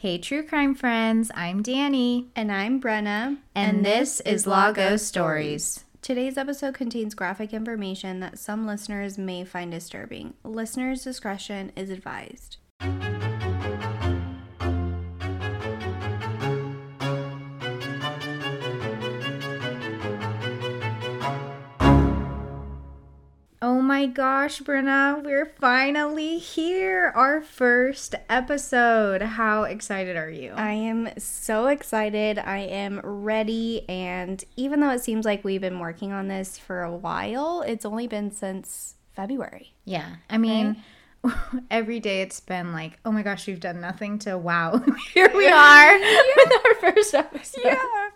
Hey, 0.00 0.18
true 0.18 0.44
crime 0.44 0.76
friends, 0.76 1.32
I'm 1.34 1.60
Danny. 1.60 2.28
And 2.36 2.52
I'm 2.52 2.80
Brenna. 2.80 3.38
And, 3.56 3.84
this 3.84 4.20
is 4.20 4.46
Lagos 4.46 5.04
Stories. 5.04 5.84
Today's 6.02 6.38
episode 6.38 6.74
contains 6.74 7.16
graphic 7.16 7.52
information 7.52 8.20
that 8.20 8.38
some 8.38 8.64
listeners 8.64 9.18
may 9.18 9.44
find 9.44 9.72
disturbing. 9.72 10.34
Listeners' 10.44 11.02
discretion 11.02 11.72
is 11.74 11.90
advised. 11.90 12.58
My 23.98 24.06
gosh, 24.06 24.60
Brenna, 24.60 25.24
we're 25.24 25.44
finally 25.44 26.38
here. 26.38 27.12
Our 27.16 27.40
first 27.40 28.14
episode. 28.28 29.22
How 29.22 29.64
excited 29.64 30.16
are 30.16 30.30
you? 30.30 30.52
I 30.52 30.70
am 30.70 31.08
so 31.18 31.66
excited. 31.66 32.38
I 32.38 32.58
am 32.58 33.00
ready. 33.02 33.84
And 33.88 34.44
even 34.54 34.78
though 34.78 34.90
it 34.90 35.00
seems 35.00 35.24
like 35.24 35.42
we've 35.42 35.60
been 35.60 35.80
working 35.80 36.12
on 36.12 36.28
this 36.28 36.56
for 36.56 36.84
a 36.84 36.94
while, 36.94 37.62
it's 37.62 37.84
only 37.84 38.06
been 38.06 38.30
since 38.30 38.94
February. 39.16 39.74
Yeah. 39.84 40.06
I 40.30 40.38
mean, 40.38 40.80
every 41.72 41.98
day 41.98 42.22
it's 42.22 42.38
been 42.38 42.72
like, 42.72 43.00
oh 43.04 43.10
my 43.10 43.24
gosh, 43.24 43.48
we've 43.48 43.58
done 43.58 43.80
nothing 43.80 44.20
to 44.20 44.38
wow. 44.38 44.80
Here 45.12 45.28
we 45.34 45.48
are 45.52 45.98
with 45.98 46.52
our 46.52 46.92
first 46.92 47.14
episode. 47.14 47.62
Yeah. 47.64 48.10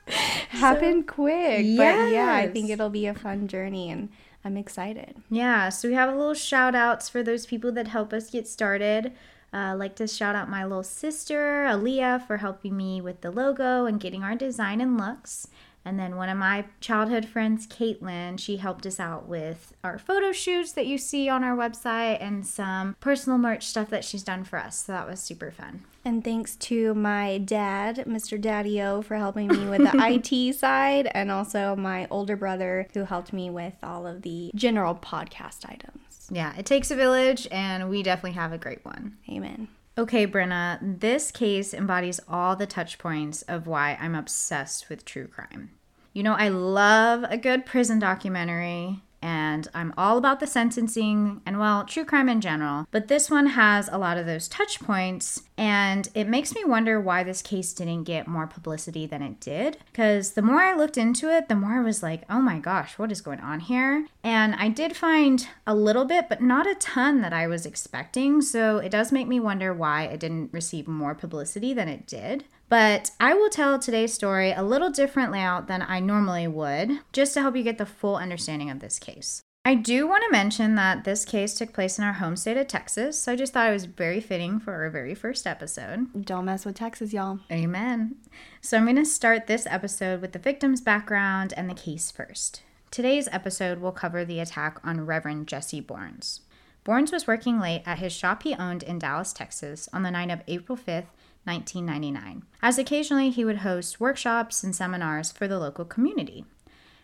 Happened 0.51 1.09
quick. 1.09 1.77
But 1.77 2.13
yeah, 2.13 2.33
I 2.33 2.47
think 2.47 2.71
it'll 2.71 2.89
be 2.89 3.07
a 3.07 3.15
fun 3.15 3.49
journey 3.49 3.91
and 3.91 4.11
I'm 4.45 4.57
excited. 4.57 5.17
Yeah, 5.31 5.69
so 5.69 5.89
we 5.89 5.95
have 5.95 6.13
a 6.13 6.17
little 6.17 6.35
shout 6.35 6.75
outs 6.75 7.09
for 7.09 7.23
those 7.23 7.47
people 7.47 7.73
that 7.73 7.89
help 7.89 8.13
us 8.13 8.31
get 8.31 8.49
started. 8.49 9.13
Uh, 9.53 9.77
like 9.77 9.95
to 9.97 10.09
shout 10.09 10.35
out 10.35 10.49
my 10.49 10.65
little 10.65 10.83
sister, 10.83 11.67
Aaliyah, 11.69 12.27
for 12.27 12.39
helping 12.39 12.77
me 12.77 13.01
with 13.01 13.21
the 13.21 13.31
logo 13.31 13.85
and 13.85 14.01
getting 14.01 14.25
our 14.25 14.35
design 14.35 14.81
and 14.81 14.97
looks. 14.99 15.47
And 15.85 15.99
then 15.99 16.17
one 16.17 16.29
of 16.29 16.39
my 16.39 16.65
childhood 16.81 17.27
friends, 17.27 17.67
Caitlin, 17.67 18.39
she 18.39 18.59
helped 18.59 18.87
us 18.87 19.01
out 19.01 19.27
with 19.27 19.75
our 19.83 19.99
photo 19.99 20.33
shoots 20.33 20.73
that 20.73 20.87
you 20.87 20.97
see 20.97 21.29
on 21.29 21.43
our 21.43 21.57
website 21.57 22.19
and 22.21 22.47
some 22.47 22.97
personal 23.01 23.39
merch 23.39 23.67
stuff 23.67 23.91
that 23.91 24.05
she's 24.05 24.23
done 24.23 24.45
for 24.45 24.59
us. 24.59 24.85
So 24.85 24.93
that 24.93 25.09
was 25.09 25.21
super 25.21 25.51
fun. 25.51 25.83
And 26.05 26.25
thanks 26.25 26.57
to 26.57 26.95
my 26.95 27.39
dad, 27.39 28.05
Mr. 28.09 28.41
Daddy 28.41 28.81
O, 28.83 29.03
for 29.03 29.17
helping 29.17 29.49
me 29.49 29.69
with 29.69 29.83
the 29.83 29.93
IT 30.33 30.55
side, 30.57 31.09
and 31.15 31.31
also 31.31 31.77
my 31.77 32.09
older 32.11 32.35
brother 32.35 32.89
who 32.93 33.05
helped 33.05 33.33
me 33.33 33.51
with 33.51 33.75
all 33.83 34.07
of 34.07 34.23
the 34.23 34.51
general 34.55 34.97
podcast 34.97 35.69
items. 35.69 36.29
Yeah, 36.31 36.55
it 36.57 36.67
takes 36.67 36.91
a 36.91 36.97
village, 36.97 37.47
and 37.53 37.89
we 37.89 38.03
definitely 38.03 38.33
have 38.33 38.53
a 38.53 38.59
great 38.59 38.85
one. 38.85 39.17
Amen. 39.31 39.69
Okay, 39.99 40.27
Brenna, 40.27 40.79
this 40.81 41.31
case 41.31 41.75
embodies 41.75 42.19
all 42.27 42.57
the 42.57 42.67
touch 42.67 42.97
points 42.99 43.43
of 43.43 43.67
why 43.67 43.99
I'm 44.01 44.15
obsessed 44.15 44.89
with 44.89 45.05
true 45.05 45.27
crime. 45.27 45.73
You 46.15 46.23
know, 46.23 46.33
I 46.33 46.49
love 46.49 47.25
a 47.29 47.37
good 47.37 47.67
prison 47.67 47.99
documentary, 47.99 49.03
and 49.23 49.69
I'm 49.73 49.95
all 49.97 50.19
about 50.19 50.41
the 50.41 50.47
sentencing 50.47 51.41
and, 51.47 51.59
well, 51.59 51.85
true 51.85 52.05
crime 52.05 52.29
in 52.29 52.41
general. 52.41 52.87
But 52.91 53.09
this 53.09 53.31
one 53.31 53.47
has 53.47 53.89
a 53.89 53.99
lot 53.99 54.19
of 54.19 54.27
those 54.27 54.49
touch 54.49 54.81
points, 54.81 55.45
and 55.57 56.09
it 56.15 56.29
makes 56.29 56.55
me 56.55 56.65
wonder 56.65 57.01
why 57.01 57.23
this 57.23 57.41
case 57.41 57.73
didn't 57.73 58.05
get 58.05 58.27
more 58.27 58.47
publicity 58.47 59.07
than 59.07 59.23
it 59.23 59.41
did. 59.41 59.79
Because 59.93 60.33
the 60.33 60.43
more 60.43 60.61
I 60.61 60.75
looked 60.75 60.99
into 60.99 61.35
it, 61.35 61.49
the 61.49 61.55
more 61.55 61.79
I 61.81 61.83
was 61.83 62.03
like, 62.03 62.25
oh 62.29 62.41
my 62.41 62.59
gosh, 62.59 62.99
what 62.99 63.13
is 63.13 63.21
going 63.21 63.41
on 63.41 63.61
here? 63.61 64.07
And 64.25 64.55
I 64.57 64.69
did 64.69 64.97
find 64.97 65.47
a 65.67 65.75
little 65.75 66.05
bit, 66.05 66.29
but 66.29 66.43
not 66.43 66.67
a 66.67 66.75
ton 66.75 67.21
that 67.21 67.33
I 67.33 67.47
was 67.47 67.65
expecting. 67.65 68.43
So 68.43 68.79
it 68.79 68.91
does 68.91 69.13
make 69.13 69.29
me 69.29 69.39
wonder 69.39 69.73
why 69.73 70.05
it 70.05 70.21
didn't 70.21 70.53
receive 70.53 70.89
more 70.89 71.15
publicity 71.15 71.73
than 71.73 71.89
it 71.89 72.07
did. 72.07 72.45
But 72.73 73.11
I 73.21 73.35
will 73.35 73.51
tell 73.51 73.79
today's 73.79 74.15
story 74.15 74.51
a 74.51 74.63
little 74.63 74.89
differently 74.89 75.41
out 75.41 75.67
than 75.67 75.83
I 75.83 76.01
normally 76.01 76.49
would, 76.49 77.01
just 77.13 77.35
to 77.35 77.43
help 77.43 77.55
you 77.55 77.63
get 77.63 77.77
the 77.77 77.85
full 77.85 78.17
understanding 78.17 78.71
of 78.71 78.81
this 78.81 78.99
case. 78.99 79.43
I 79.63 79.75
do 79.75 80.09
want 80.09 80.25
to 80.25 80.33
mention 80.33 80.75
that 80.77 81.05
this 81.05 81.27
case 81.27 81.53
took 81.53 81.75
place 81.75 81.99
in 81.99 82.05
our 82.05 82.15
home 82.15 82.35
state 82.35 82.57
of 82.57 82.69
Texas, 82.69 83.19
so 83.19 83.33
I 83.33 83.37
just 83.37 83.53
thought 83.53 83.69
it 83.69 83.75
was 83.75 83.85
very 83.85 84.23
fitting 84.23 84.59
for 84.59 84.73
our 84.73 84.89
very 84.89 85.15
first 85.15 85.47
episode. 85.47 86.25
Don't 86.25 86.47
mess 86.47 86.65
with 86.65 86.77
Texas, 86.77 87.13
y'all. 87.13 87.41
Amen. 87.53 88.15
So 88.63 88.79
I'm 88.79 88.85
going 88.85 88.97
to 88.97 89.05
start 89.05 89.49
this 89.49 89.67
episode 89.67 90.23
with 90.23 90.33
the 90.33 90.39
victim's 90.39 90.81
background 90.81 91.53
and 91.55 91.69
the 91.69 91.75
case 91.75 92.11
first. 92.11 92.63
Today's 92.91 93.29
episode 93.33 93.81
will 93.81 93.93
cover 93.93 94.25
the 94.25 94.41
attack 94.41 94.79
on 94.83 95.05
Reverend 95.05 95.47
Jesse 95.47 95.83
Borns. 95.83 96.41
Borns 96.87 97.13
was 97.13 97.27
working 97.27 97.61
late 97.61 97.83
at 97.85 97.99
his 97.99 98.15
shop 98.15 98.45
he 98.45 98.55
owned 98.55 98.83
in 98.83 98.99
Dallas, 98.99 99.35
Texas 99.35 99.91
on 99.93 100.05
the 100.05 100.11
night 100.11 100.31
of 100.31 100.41
April 100.49 100.79
5th, 100.79 101.09
1999, 101.45 102.45
as 102.63 102.79
occasionally 102.79 103.31
he 103.31 103.45
would 103.45 103.59
host 103.59 104.01
workshops 104.01 104.63
and 104.63 104.75
seminars 104.75 105.33
for 105.33 105.47
the 105.49 105.59
local 105.59 105.85
community. 105.85 106.45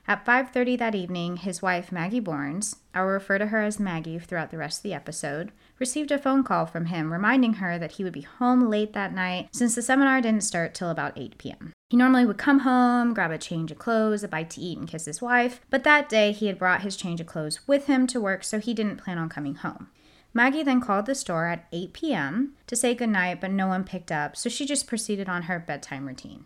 At 0.07 0.25
5:30 0.25 0.79
that 0.79 0.95
evening, 0.95 1.37
his 1.37 1.61
wife 1.61 1.93
Maggie 1.93 2.21
Borns, 2.21 2.77
I 2.95 3.03
will 3.03 3.09
refer 3.11 3.37
to 3.37 3.49
her 3.49 3.61
as 3.61 3.79
Maggie 3.79 4.19
throughout 4.19 4.51
the 4.51 4.57
rest 4.57 4.79
of 4.79 4.83
the 4.85 4.95
episode, 4.95 5.53
received 5.79 6.11
a 6.11 6.17
phone 6.17 6.43
call 6.45 6.65
from 6.65 6.87
him 6.87 7.13
reminding 7.13 7.55
her 7.55 7.79
that 7.79 7.93
he 7.93 8.05
would 8.05 8.15
be 8.15 8.23
home 8.23 8.71
late 8.71 8.95
that 8.95 9.13
night 9.13 9.51
since 9.53 9.75
the 9.75 9.83
seminar 9.83 10.23
didn't 10.23 10.45
start 10.45 10.73
till 10.73 10.89
about 10.89 11.13
8 11.19 11.37
p.m. 11.37 11.75
He 11.91 11.99
normally 11.99 12.25
would 12.25 12.39
come 12.39 12.61
home, 12.61 13.13
grab 13.13 13.31
a 13.31 13.39
change 13.39 13.71
of 13.71 13.79
clothes, 13.79 14.23
a 14.23 14.29
bite 14.29 14.49
to 14.51 14.61
eat, 14.63 14.79
and 14.79 14.89
kiss 14.89 15.05
his 15.05 15.21
wife, 15.21 15.61
but 15.69 15.85
that 15.85 16.09
day 16.09 16.33
he 16.33 16.47
had 16.47 16.59
brought 16.59 16.81
his 16.81 16.97
change 16.97 17.21
of 17.21 17.27
clothes 17.27 17.67
with 17.67 17.87
him 17.87 18.07
to 18.07 18.21
work, 18.21 18.45
so 18.45 18.59
he 18.59 18.73
didn't 18.73 18.97
plan 18.97 19.19
on 19.19 19.29
coming 19.29 19.57
home. 19.57 19.89
Maggie 20.35 20.63
then 20.63 20.81
called 20.81 21.07
the 21.07 21.15
store 21.15 21.47
at 21.47 21.67
8 21.73 21.93
p.m. 21.93 22.55
to 22.67 22.77
say 22.77 22.95
goodnight, 22.95 23.41
but 23.41 23.51
no 23.51 23.67
one 23.67 23.85
picked 23.85 24.13
up, 24.13 24.37
so 24.37 24.49
she 24.49 24.67
just 24.67 24.87
proceeded 24.87 25.29
on 25.29 25.43
her 25.43 25.59
bedtime 25.59 26.07
routine. 26.07 26.45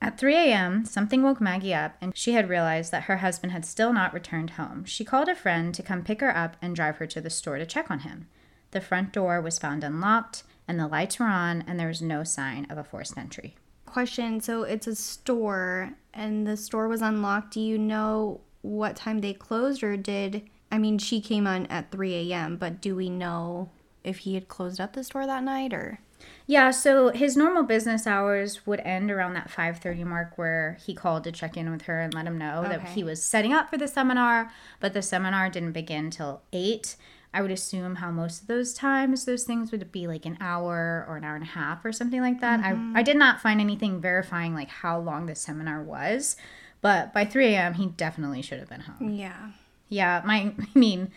At 0.00 0.18
3 0.18 0.34
a.m., 0.34 0.84
something 0.84 1.22
woke 1.22 1.40
Maggie 1.40 1.74
up, 1.74 1.96
and 2.00 2.16
she 2.16 2.32
had 2.32 2.48
realized 2.48 2.90
that 2.92 3.04
her 3.04 3.18
husband 3.18 3.52
had 3.52 3.64
still 3.64 3.92
not 3.92 4.12
returned 4.12 4.50
home. 4.50 4.84
She 4.84 5.04
called 5.04 5.28
a 5.28 5.34
friend 5.34 5.74
to 5.74 5.82
come 5.82 6.02
pick 6.02 6.20
her 6.20 6.36
up 6.36 6.56
and 6.60 6.74
drive 6.74 6.96
her 6.96 7.06
to 7.06 7.20
the 7.20 7.30
store 7.30 7.58
to 7.58 7.66
check 7.66 7.90
on 7.90 8.00
him. 8.00 8.26
The 8.72 8.80
front 8.80 9.12
door 9.12 9.40
was 9.40 9.58
found 9.58 9.84
unlocked, 9.84 10.42
and 10.66 10.78
the 10.78 10.88
lights 10.88 11.18
were 11.18 11.26
on, 11.26 11.62
and 11.66 11.78
there 11.78 11.88
was 11.88 12.02
no 12.02 12.24
sign 12.24 12.66
of 12.68 12.78
a 12.78 12.84
forced 12.84 13.16
entry. 13.16 13.56
Question 13.86 14.40
So 14.40 14.62
it's 14.62 14.86
a 14.86 14.94
store 14.94 15.92
and 16.14 16.46
the 16.46 16.56
store 16.56 16.88
was 16.88 17.02
unlocked. 17.02 17.52
Do 17.52 17.60
you 17.60 17.78
know 17.78 18.40
what 18.62 18.96
time 18.96 19.20
they 19.20 19.34
closed 19.34 19.82
or 19.82 19.96
did. 19.96 20.48
I 20.72 20.78
mean, 20.78 20.98
she 20.98 21.20
came 21.20 21.46
on 21.46 21.66
at 21.66 21.92
3 21.92 22.32
a.m., 22.32 22.56
but 22.56 22.80
do 22.80 22.96
we 22.96 23.10
know 23.10 23.68
if 24.02 24.18
he 24.18 24.34
had 24.34 24.48
closed 24.48 24.80
up 24.80 24.94
the 24.94 25.04
store 25.04 25.26
that 25.26 25.44
night 25.44 25.72
or. 25.72 26.00
Yeah, 26.46 26.70
so 26.70 27.10
his 27.10 27.36
normal 27.36 27.62
business 27.64 28.06
hours 28.06 28.66
would 28.66 28.80
end 28.80 29.10
around 29.10 29.34
that 29.34 29.50
5:30 29.50 30.04
mark 30.04 30.38
where 30.38 30.78
he 30.84 30.94
called 30.94 31.24
to 31.24 31.32
check 31.32 31.56
in 31.56 31.70
with 31.70 31.82
her 31.82 32.00
and 32.00 32.14
let 32.14 32.26
him 32.26 32.38
know 32.38 32.62
that 32.62 32.90
he 32.90 33.04
was 33.04 33.22
setting 33.22 33.52
up 33.52 33.68
for 33.68 33.76
the 33.76 33.88
seminar, 33.88 34.50
but 34.80 34.92
the 34.92 35.02
seminar 35.02 35.50
didn't 35.50 35.72
begin 35.72 36.10
till 36.10 36.42
8. 36.52 36.96
I 37.34 37.42
would 37.42 37.50
assume 37.50 37.96
how 37.96 38.10
most 38.10 38.42
of 38.42 38.46
those 38.46 38.74
times 38.74 39.24
those 39.24 39.44
things 39.44 39.72
would 39.72 39.90
be 39.90 40.06
like 40.06 40.26
an 40.26 40.38
hour 40.40 41.04
or 41.08 41.16
an 41.16 41.24
hour 41.24 41.34
and 41.34 41.44
a 41.44 41.48
half 41.48 41.84
or 41.84 41.92
something 41.92 42.20
like 42.20 42.40
that. 42.40 42.60
I 42.60 42.72
mm-hmm. 42.72 42.96
I 42.96 43.02
did 43.02 43.16
not 43.16 43.40
find 43.40 43.60
anything 43.60 44.00
verifying 44.00 44.54
like 44.54 44.68
how 44.68 44.98
long 44.98 45.26
the 45.26 45.34
seminar 45.34 45.82
was, 45.82 46.36
but 46.82 47.12
by 47.12 47.24
3 47.24 47.54
a.m. 47.54 47.74
he 47.74 47.86
definitely 47.86 48.42
should 48.42 48.58
have 48.58 48.68
been 48.68 48.80
home. 48.80 49.10
Yeah. 49.10 49.52
Yeah, 49.92 50.22
my 50.24 50.54
I 50.74 50.78
mean, 50.78 51.12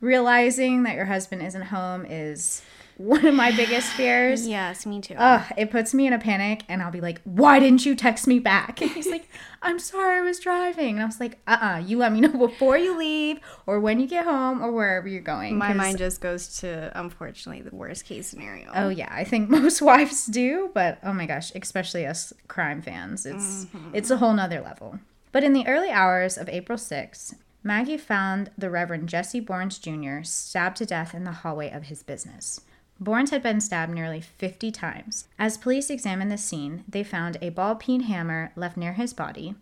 realizing 0.00 0.84
that 0.84 0.94
your 0.94 1.06
husband 1.06 1.42
isn't 1.42 1.62
home 1.62 2.06
is 2.06 2.62
one 2.96 3.26
of 3.26 3.34
my 3.34 3.50
biggest 3.50 3.92
fears. 3.94 4.46
Yes, 4.54 4.86
me 4.86 5.00
too. 5.00 5.16
Ugh, 5.18 5.44
it 5.56 5.72
puts 5.72 5.92
me 5.92 6.06
in 6.06 6.12
a 6.12 6.18
panic, 6.18 6.62
and 6.68 6.80
I'll 6.80 6.92
be 6.92 7.00
like, 7.00 7.20
"Why 7.24 7.58
didn't 7.58 7.84
you 7.84 7.96
text 7.96 8.28
me 8.28 8.38
back?" 8.38 8.80
And 8.82 8.90
he's 8.92 9.08
like, 9.08 9.28
"I'm 9.62 9.80
sorry, 9.80 10.18
I 10.18 10.20
was 10.20 10.38
driving." 10.38 10.94
And 10.94 11.02
I 11.02 11.06
was 11.06 11.18
like, 11.18 11.40
"Uh, 11.48 11.58
uh 11.60 11.82
you 11.84 11.98
let 11.98 12.12
me 12.12 12.20
know 12.20 12.28
before 12.48 12.78
you 12.78 12.96
leave, 12.96 13.40
or 13.66 13.80
when 13.80 13.98
you 13.98 14.06
get 14.06 14.24
home, 14.24 14.62
or 14.62 14.70
wherever 14.70 15.08
you're 15.08 15.20
going." 15.20 15.58
My 15.58 15.72
mind 15.72 15.98
just 15.98 16.20
goes 16.20 16.60
to, 16.60 16.92
unfortunately, 16.94 17.62
the 17.62 17.74
worst 17.74 18.04
case 18.04 18.28
scenario. 18.28 18.70
Oh 18.76 18.90
yeah, 18.90 19.10
I 19.10 19.24
think 19.24 19.50
most 19.50 19.82
wives 19.82 20.26
do, 20.26 20.70
but 20.72 20.98
oh 21.02 21.12
my 21.12 21.26
gosh, 21.26 21.50
especially 21.56 22.06
us 22.06 22.32
crime 22.46 22.80
fans, 22.80 23.26
it's 23.26 23.66
it's 23.92 24.10
a 24.10 24.18
whole 24.18 24.34
nother 24.34 24.60
level. 24.60 25.00
But 25.32 25.42
in 25.42 25.52
the 25.52 25.66
early 25.66 25.90
hours 25.90 26.38
of 26.38 26.48
April 26.48 26.78
6th, 26.78 27.34
Maggie 27.66 27.96
found 27.96 28.50
the 28.58 28.68
Reverend 28.68 29.08
Jesse 29.08 29.40
Borns 29.40 29.80
Jr. 29.80 30.22
stabbed 30.22 30.76
to 30.76 30.84
death 30.84 31.14
in 31.14 31.24
the 31.24 31.32
hallway 31.32 31.70
of 31.70 31.84
his 31.84 32.02
business. 32.02 32.60
Borns 33.02 33.30
had 33.30 33.42
been 33.42 33.62
stabbed 33.62 33.94
nearly 33.94 34.20
50 34.20 34.70
times. 34.70 35.28
As 35.38 35.56
police 35.56 35.88
examined 35.88 36.30
the 36.30 36.36
scene, 36.36 36.84
they 36.86 37.02
found 37.02 37.38
a 37.40 37.48
ball 37.48 37.74
peen 37.74 38.02
hammer 38.02 38.52
left 38.54 38.76
near 38.76 38.92
his 38.92 39.14
body 39.14 39.54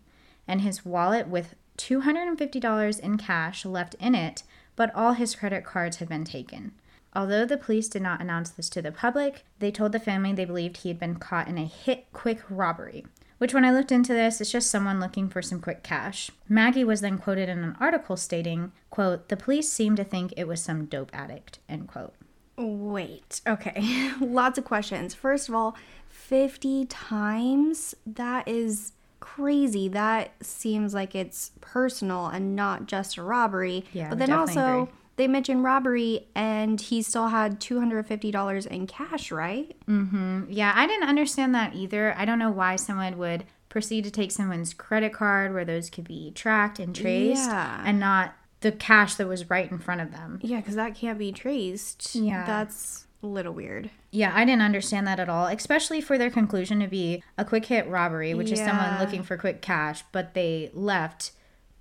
and 0.48 0.62
his 0.62 0.84
wallet 0.84 1.28
with 1.28 1.54
$250 1.78 3.00
in 3.00 3.18
cash 3.18 3.64
left 3.64 3.94
in 4.00 4.16
it, 4.16 4.42
but 4.74 4.92
all 4.96 5.12
his 5.12 5.36
credit 5.36 5.64
cards 5.64 5.98
had 5.98 6.08
been 6.08 6.24
taken. 6.24 6.72
Although 7.14 7.44
the 7.44 7.56
police 7.56 7.88
did 7.88 8.02
not 8.02 8.20
announce 8.20 8.50
this 8.50 8.68
to 8.70 8.82
the 8.82 8.90
public, 8.90 9.44
they 9.60 9.70
told 9.70 9.92
the 9.92 10.00
family 10.00 10.32
they 10.32 10.44
believed 10.44 10.78
he 10.78 10.88
had 10.88 10.98
been 10.98 11.16
caught 11.16 11.46
in 11.46 11.56
a 11.56 11.66
hit 11.66 12.06
quick 12.12 12.40
robbery. 12.50 13.06
Which, 13.42 13.52
when 13.52 13.64
I 13.64 13.72
looked 13.72 13.90
into 13.90 14.12
this, 14.12 14.40
is 14.40 14.52
just 14.52 14.70
someone 14.70 15.00
looking 15.00 15.28
for 15.28 15.42
some 15.42 15.58
quick 15.58 15.82
cash. 15.82 16.30
Maggie 16.48 16.84
was 16.84 17.00
then 17.00 17.18
quoted 17.18 17.48
in 17.48 17.64
an 17.64 17.76
article 17.80 18.16
stating, 18.16 18.70
quote, 18.88 19.30
the 19.30 19.36
police 19.36 19.68
seemed 19.68 19.96
to 19.96 20.04
think 20.04 20.32
it 20.36 20.46
was 20.46 20.62
some 20.62 20.84
dope 20.84 21.10
addict, 21.12 21.58
end 21.68 21.88
quote. 21.88 22.14
Wait, 22.56 23.40
okay. 23.44 24.12
Lots 24.20 24.58
of 24.58 24.64
questions. 24.64 25.12
First 25.12 25.48
of 25.48 25.56
all, 25.56 25.74
50 26.08 26.84
times? 26.84 27.96
That 28.06 28.46
is 28.46 28.92
crazy. 29.18 29.88
That 29.88 30.34
seems 30.40 30.94
like 30.94 31.16
it's 31.16 31.50
personal 31.60 32.28
and 32.28 32.54
not 32.54 32.86
just 32.86 33.16
a 33.16 33.24
robbery. 33.24 33.84
Yeah, 33.92 34.10
but 34.10 34.20
then 34.20 34.30
also. 34.30 34.88
They 35.16 35.28
mentioned 35.28 35.62
robbery 35.64 36.26
and 36.34 36.80
he 36.80 37.02
still 37.02 37.28
had 37.28 37.60
$250 37.60 38.66
in 38.66 38.86
cash, 38.86 39.30
right? 39.30 39.76
Mm-hmm. 39.88 40.44
Yeah, 40.48 40.72
I 40.74 40.86
didn't 40.86 41.08
understand 41.08 41.54
that 41.54 41.74
either. 41.74 42.14
I 42.16 42.24
don't 42.24 42.38
know 42.38 42.50
why 42.50 42.76
someone 42.76 43.18
would 43.18 43.44
proceed 43.68 44.04
to 44.04 44.10
take 44.10 44.30
someone's 44.30 44.74
credit 44.74 45.12
card 45.12 45.52
where 45.54 45.64
those 45.64 45.90
could 45.90 46.06
be 46.08 46.30
tracked 46.34 46.78
and 46.78 46.94
traced 46.94 47.48
Yeah. 47.48 47.82
and 47.84 47.98
not 47.98 48.34
the 48.60 48.72
cash 48.72 49.14
that 49.16 49.26
was 49.26 49.50
right 49.50 49.70
in 49.70 49.78
front 49.78 50.00
of 50.00 50.12
them. 50.12 50.38
Yeah, 50.42 50.58
because 50.58 50.76
that 50.76 50.94
can't 50.94 51.18
be 51.18 51.32
traced. 51.32 52.14
Yeah. 52.14 52.44
That's 52.46 53.06
a 53.22 53.26
little 53.26 53.52
weird. 53.52 53.90
Yeah, 54.10 54.32
I 54.34 54.44
didn't 54.44 54.62
understand 54.62 55.06
that 55.06 55.18
at 55.20 55.28
all, 55.28 55.46
especially 55.46 56.00
for 56.00 56.18
their 56.18 56.30
conclusion 56.30 56.80
to 56.80 56.86
be 56.86 57.22
a 57.38 57.44
quick 57.44 57.64
hit 57.66 57.88
robbery, 57.88 58.34
which 58.34 58.50
is 58.50 58.58
someone 58.58 58.98
looking 59.00 59.22
for 59.22 59.36
quick 59.36 59.62
cash, 59.62 60.04
but 60.12 60.34
they 60.34 60.70
left 60.74 61.32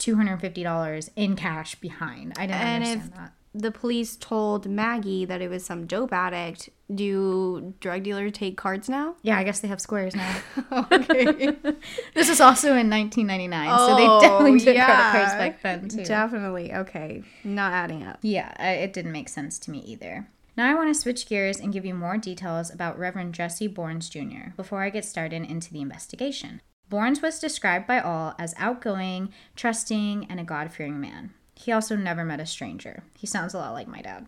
$250 0.02 1.10
in 1.16 1.36
cash 1.36 1.76
behind. 1.76 2.34
I 2.38 2.46
didn't 2.46 2.62
And 2.62 2.84
understand 2.84 3.10
if 3.12 3.16
that. 3.18 3.34
the 3.54 3.72
police 3.72 4.16
told 4.16 4.68
Maggie 4.70 5.26
that 5.26 5.42
it 5.42 5.50
was 5.50 5.66
some 5.66 5.86
dope 5.86 6.12
addict, 6.14 6.70
do 6.94 7.74
drug 7.80 8.04
dealers 8.04 8.32
take 8.34 8.58
cards 8.58 8.90
now? 8.90 9.16
Yeah, 9.24 9.38
I 9.38 9.44
guess 9.44 9.60
they 9.60 9.68
have 9.68 9.80
squares 9.82 10.16
now. 10.16 10.36
okay. 10.92 11.24
this 12.16 12.30
is 12.30 12.42
also 12.42 12.70
in 12.76 12.90
1999, 12.90 13.70
so 13.70 13.76
Oh, 13.78 13.96
they 14.22 14.28
definitely 14.28 14.60
took 14.60 14.76
yeah. 14.76 14.86
credit 14.86 15.12
cards 15.12 15.34
back 15.36 15.62
then 15.62 15.88
too. 15.90 16.04
Definitely. 16.06 16.74
Okay. 16.74 17.24
Not 17.44 17.74
adding 17.74 18.04
up. 18.04 18.20
Yeah, 18.22 18.62
it 18.62 18.94
didn't 18.94 19.12
make 19.12 19.30
sense 19.30 19.58
to 19.60 19.72
me 19.72 19.80
either. 19.80 20.28
Now 20.58 20.70
I 20.70 20.76
want 20.76 20.94
to 20.94 21.00
switch 21.00 21.28
gears 21.30 21.60
and 21.62 21.72
give 21.72 21.86
you 21.86 21.94
more 21.94 22.18
details 22.18 22.70
about 22.74 23.00
Reverend 23.00 23.34
Jesse 23.34 23.70
Borns 23.70 24.10
Jr. 24.10 24.52
before 24.58 24.82
I 24.84 24.90
get 24.90 25.06
started 25.06 25.44
into 25.50 25.72
the 25.72 25.80
investigation. 25.82 26.62
Borns 26.92 27.22
was 27.22 27.40
described 27.40 27.88
by 27.88 28.02
all 28.02 28.36
as 28.38 28.54
outgoing, 28.58 29.32
trusting, 29.56 30.28
and 30.30 30.40
a 30.40 30.44
God 30.44 30.74
fearing 30.74 31.00
man. 31.00 31.34
He 31.56 31.72
also 31.72 31.96
never 31.96 32.26
met 32.26 32.40
a 32.40 32.46
stranger. 32.46 33.04
He 33.16 33.28
sounds 33.28 33.54
a 33.54 33.60
lot 33.60 33.74
like 33.74 33.88
my 33.88 34.02
dad. 34.02 34.28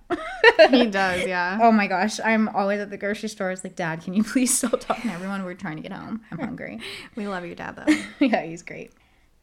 He 0.70 0.86
does, 0.86 1.26
yeah. 1.26 1.58
oh 1.64 1.72
my 1.72 1.88
gosh, 1.88 2.20
I'm 2.24 2.48
always 2.50 2.80
at 2.80 2.90
the 2.90 2.98
grocery 2.98 3.28
store. 3.28 3.52
It's 3.52 3.64
like, 3.64 3.76
Dad, 3.76 4.02
can 4.02 4.14
you 4.14 4.24
please 4.24 4.56
stop 4.56 4.80
talking 4.80 5.10
to 5.10 5.16
everyone? 5.16 5.44
We're 5.44 5.56
trying 5.56 5.78
to 5.78 5.82
get 5.82 5.92
home. 5.92 6.22
I'm 6.32 6.40
hungry. 6.40 6.80
We 7.16 7.28
love 7.28 7.46
your 7.46 7.56
dad, 7.56 7.76
though. 7.76 7.94
yeah, 8.26 8.44
he's 8.44 8.62
great. 8.62 8.94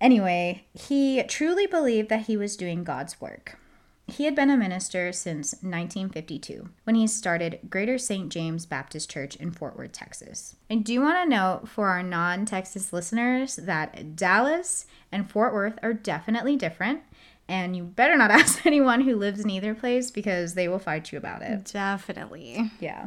Anyway, 0.01 0.65
he 0.73 1.23
truly 1.25 1.67
believed 1.67 2.09
that 2.09 2.23
he 2.23 2.37
was 2.37 2.57
doing 2.57 2.85
God's 2.85 3.21
work. 3.21 3.59
He 4.11 4.25
had 4.25 4.35
been 4.35 4.51
a 4.51 4.57
minister 4.57 5.13
since 5.13 5.53
1952 5.55 6.69
when 6.85 6.97
he 6.97 7.07
started 7.07 7.61
Greater 7.69 7.99
St. 7.99 8.29
James 8.29 8.67
Baptist 8.67 9.11
Church 9.11 9.37
in 9.37 9.51
Fort 9.53 9.77
Worth, 9.77 9.93
Texas. 9.93 10.57
I 10.71 10.77
do 10.77 11.01
want 11.01 11.23
to 11.23 11.29
note 11.29 11.69
for 11.69 11.89
our 11.89 12.03
non 12.03 12.45
Texas 12.45 12.93
listeners 12.93 13.57
that 13.57 14.17
Dallas 14.17 14.87
and 15.13 15.31
Fort 15.31 15.53
Worth 15.53 15.79
are 15.83 15.95
definitely 15.95 16.57
different, 16.57 17.03
and 17.49 17.77
you 17.77 17.85
better 17.85 18.17
not 18.17 18.31
ask 18.33 18.67
anyone 18.67 19.03
who 19.03 19.17
lives 19.17 19.41
in 19.41 19.51
either 19.51 19.75
place 19.75 20.11
because 20.11 20.55
they 20.55 20.69
will 20.69 20.79
fight 20.79 21.13
you 21.13 21.19
about 21.19 21.43
it. 21.43 21.65
Definitely. 21.73 22.71
Yeah. 22.81 23.07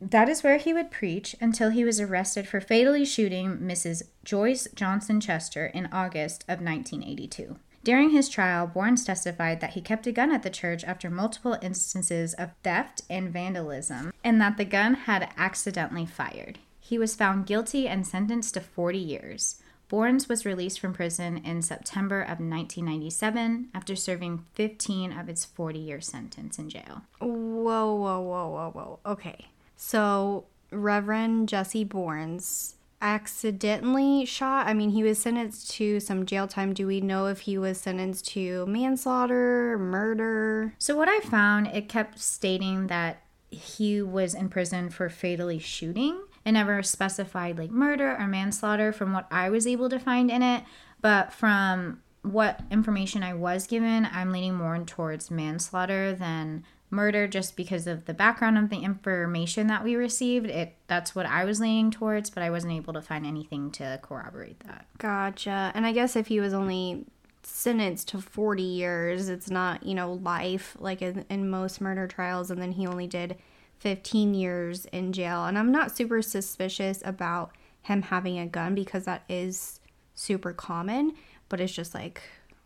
That 0.00 0.30
is 0.30 0.42
where 0.42 0.56
he 0.56 0.72
would 0.72 0.90
preach 0.90 1.36
until 1.40 1.68
he 1.68 1.84
was 1.84 2.00
arrested 2.00 2.48
for 2.48 2.60
fatally 2.60 3.04
shooting 3.04 3.58
Mrs. 3.58 4.04
Joyce 4.24 4.66
Johnson 4.74 5.20
Chester 5.20 5.66
in 5.66 5.90
August 5.92 6.42
of 6.44 6.62
1982. 6.62 7.56
During 7.82 8.10
his 8.10 8.28
trial, 8.28 8.70
Borns 8.72 9.06
testified 9.06 9.60
that 9.60 9.70
he 9.70 9.80
kept 9.80 10.06
a 10.06 10.12
gun 10.12 10.32
at 10.32 10.42
the 10.42 10.50
church 10.50 10.84
after 10.84 11.08
multiple 11.08 11.56
instances 11.62 12.34
of 12.34 12.52
theft 12.62 13.02
and 13.08 13.32
vandalism, 13.32 14.12
and 14.22 14.40
that 14.40 14.58
the 14.58 14.66
gun 14.66 14.94
had 14.94 15.32
accidentally 15.36 16.04
fired. 16.04 16.58
He 16.78 16.98
was 16.98 17.16
found 17.16 17.46
guilty 17.46 17.88
and 17.88 18.06
sentenced 18.06 18.54
to 18.54 18.60
40 18.60 18.98
years. 18.98 19.62
Borns 19.90 20.28
was 20.28 20.46
released 20.46 20.78
from 20.78 20.92
prison 20.92 21.38
in 21.38 21.62
September 21.62 22.20
of 22.20 22.38
1997 22.38 23.70
after 23.74 23.96
serving 23.96 24.44
15 24.54 25.12
of 25.12 25.28
its 25.28 25.44
40 25.44 25.78
year 25.78 26.00
sentence 26.00 26.58
in 26.58 26.68
jail. 26.68 27.02
Whoa, 27.20 27.94
whoa, 27.94 28.20
whoa, 28.20 28.48
whoa, 28.48 28.70
whoa. 28.72 28.98
Okay. 29.04 29.48
So, 29.76 30.44
Reverend 30.70 31.48
Jesse 31.48 31.84
Borns 31.84 32.74
accidentally 33.00 34.24
shot. 34.24 34.66
I 34.66 34.74
mean, 34.74 34.90
he 34.90 35.02
was 35.02 35.18
sentenced 35.18 35.70
to 35.72 36.00
some 36.00 36.26
jail 36.26 36.46
time. 36.46 36.74
Do 36.74 36.86
we 36.86 37.00
know 37.00 37.26
if 37.26 37.40
he 37.40 37.58
was 37.58 37.80
sentenced 37.80 38.28
to 38.28 38.66
manslaughter, 38.66 39.78
murder? 39.78 40.74
So 40.78 40.96
what 40.96 41.08
I 41.08 41.20
found, 41.20 41.68
it 41.68 41.88
kept 41.88 42.18
stating 42.18 42.88
that 42.88 43.22
he 43.50 44.02
was 44.02 44.34
in 44.34 44.48
prison 44.48 44.90
for 44.90 45.08
fatally 45.08 45.58
shooting. 45.58 46.20
It 46.44 46.52
never 46.52 46.82
specified 46.82 47.58
like 47.58 47.70
murder 47.70 48.16
or 48.18 48.26
manslaughter 48.26 48.92
from 48.92 49.12
what 49.12 49.26
I 49.30 49.50
was 49.50 49.66
able 49.66 49.88
to 49.90 49.98
find 49.98 50.30
in 50.30 50.42
it. 50.42 50.64
But 51.00 51.32
from 51.32 52.02
what 52.22 52.60
information 52.70 53.22
I 53.22 53.34
was 53.34 53.66
given, 53.66 54.06
I'm 54.10 54.30
leaning 54.30 54.54
more 54.54 54.78
towards 54.84 55.30
manslaughter 55.30 56.12
than 56.12 56.64
murder 56.90 57.28
just 57.28 57.56
because 57.56 57.86
of 57.86 58.04
the 58.04 58.14
background 58.14 58.58
of 58.58 58.68
the 58.68 58.78
information 58.78 59.68
that 59.68 59.84
we 59.84 59.94
received. 59.96 60.46
It 60.46 60.76
that's 60.86 61.14
what 61.14 61.26
I 61.26 61.44
was 61.44 61.60
leaning 61.60 61.90
towards, 61.90 62.30
but 62.30 62.42
I 62.42 62.50
wasn't 62.50 62.72
able 62.72 62.92
to 62.94 63.02
find 63.02 63.24
anything 63.24 63.70
to 63.72 63.98
corroborate 64.02 64.60
that. 64.60 64.86
Gotcha. 64.98 65.72
And 65.74 65.86
I 65.86 65.92
guess 65.92 66.16
if 66.16 66.26
he 66.26 66.40
was 66.40 66.52
only 66.52 67.06
sentenced 67.42 68.08
to 68.08 68.20
40 68.20 68.62
years, 68.62 69.28
it's 69.28 69.50
not, 69.50 69.84
you 69.84 69.94
know, 69.94 70.14
life 70.14 70.76
like 70.78 71.02
in, 71.02 71.24
in 71.30 71.48
most 71.48 71.80
murder 71.80 72.06
trials. 72.06 72.50
And 72.50 72.60
then 72.60 72.72
he 72.72 72.86
only 72.86 73.06
did 73.06 73.36
15 73.78 74.34
years 74.34 74.84
in 74.86 75.12
jail. 75.12 75.44
And 75.44 75.58
I'm 75.58 75.72
not 75.72 75.96
super 75.96 76.22
suspicious 76.22 77.02
about 77.04 77.52
him 77.82 78.02
having 78.02 78.38
a 78.38 78.46
gun 78.46 78.74
because 78.74 79.04
that 79.04 79.22
is 79.28 79.80
super 80.14 80.52
common. 80.52 81.14
But 81.48 81.60
it's 81.60 81.72
just 81.72 81.94
like, 81.94 82.22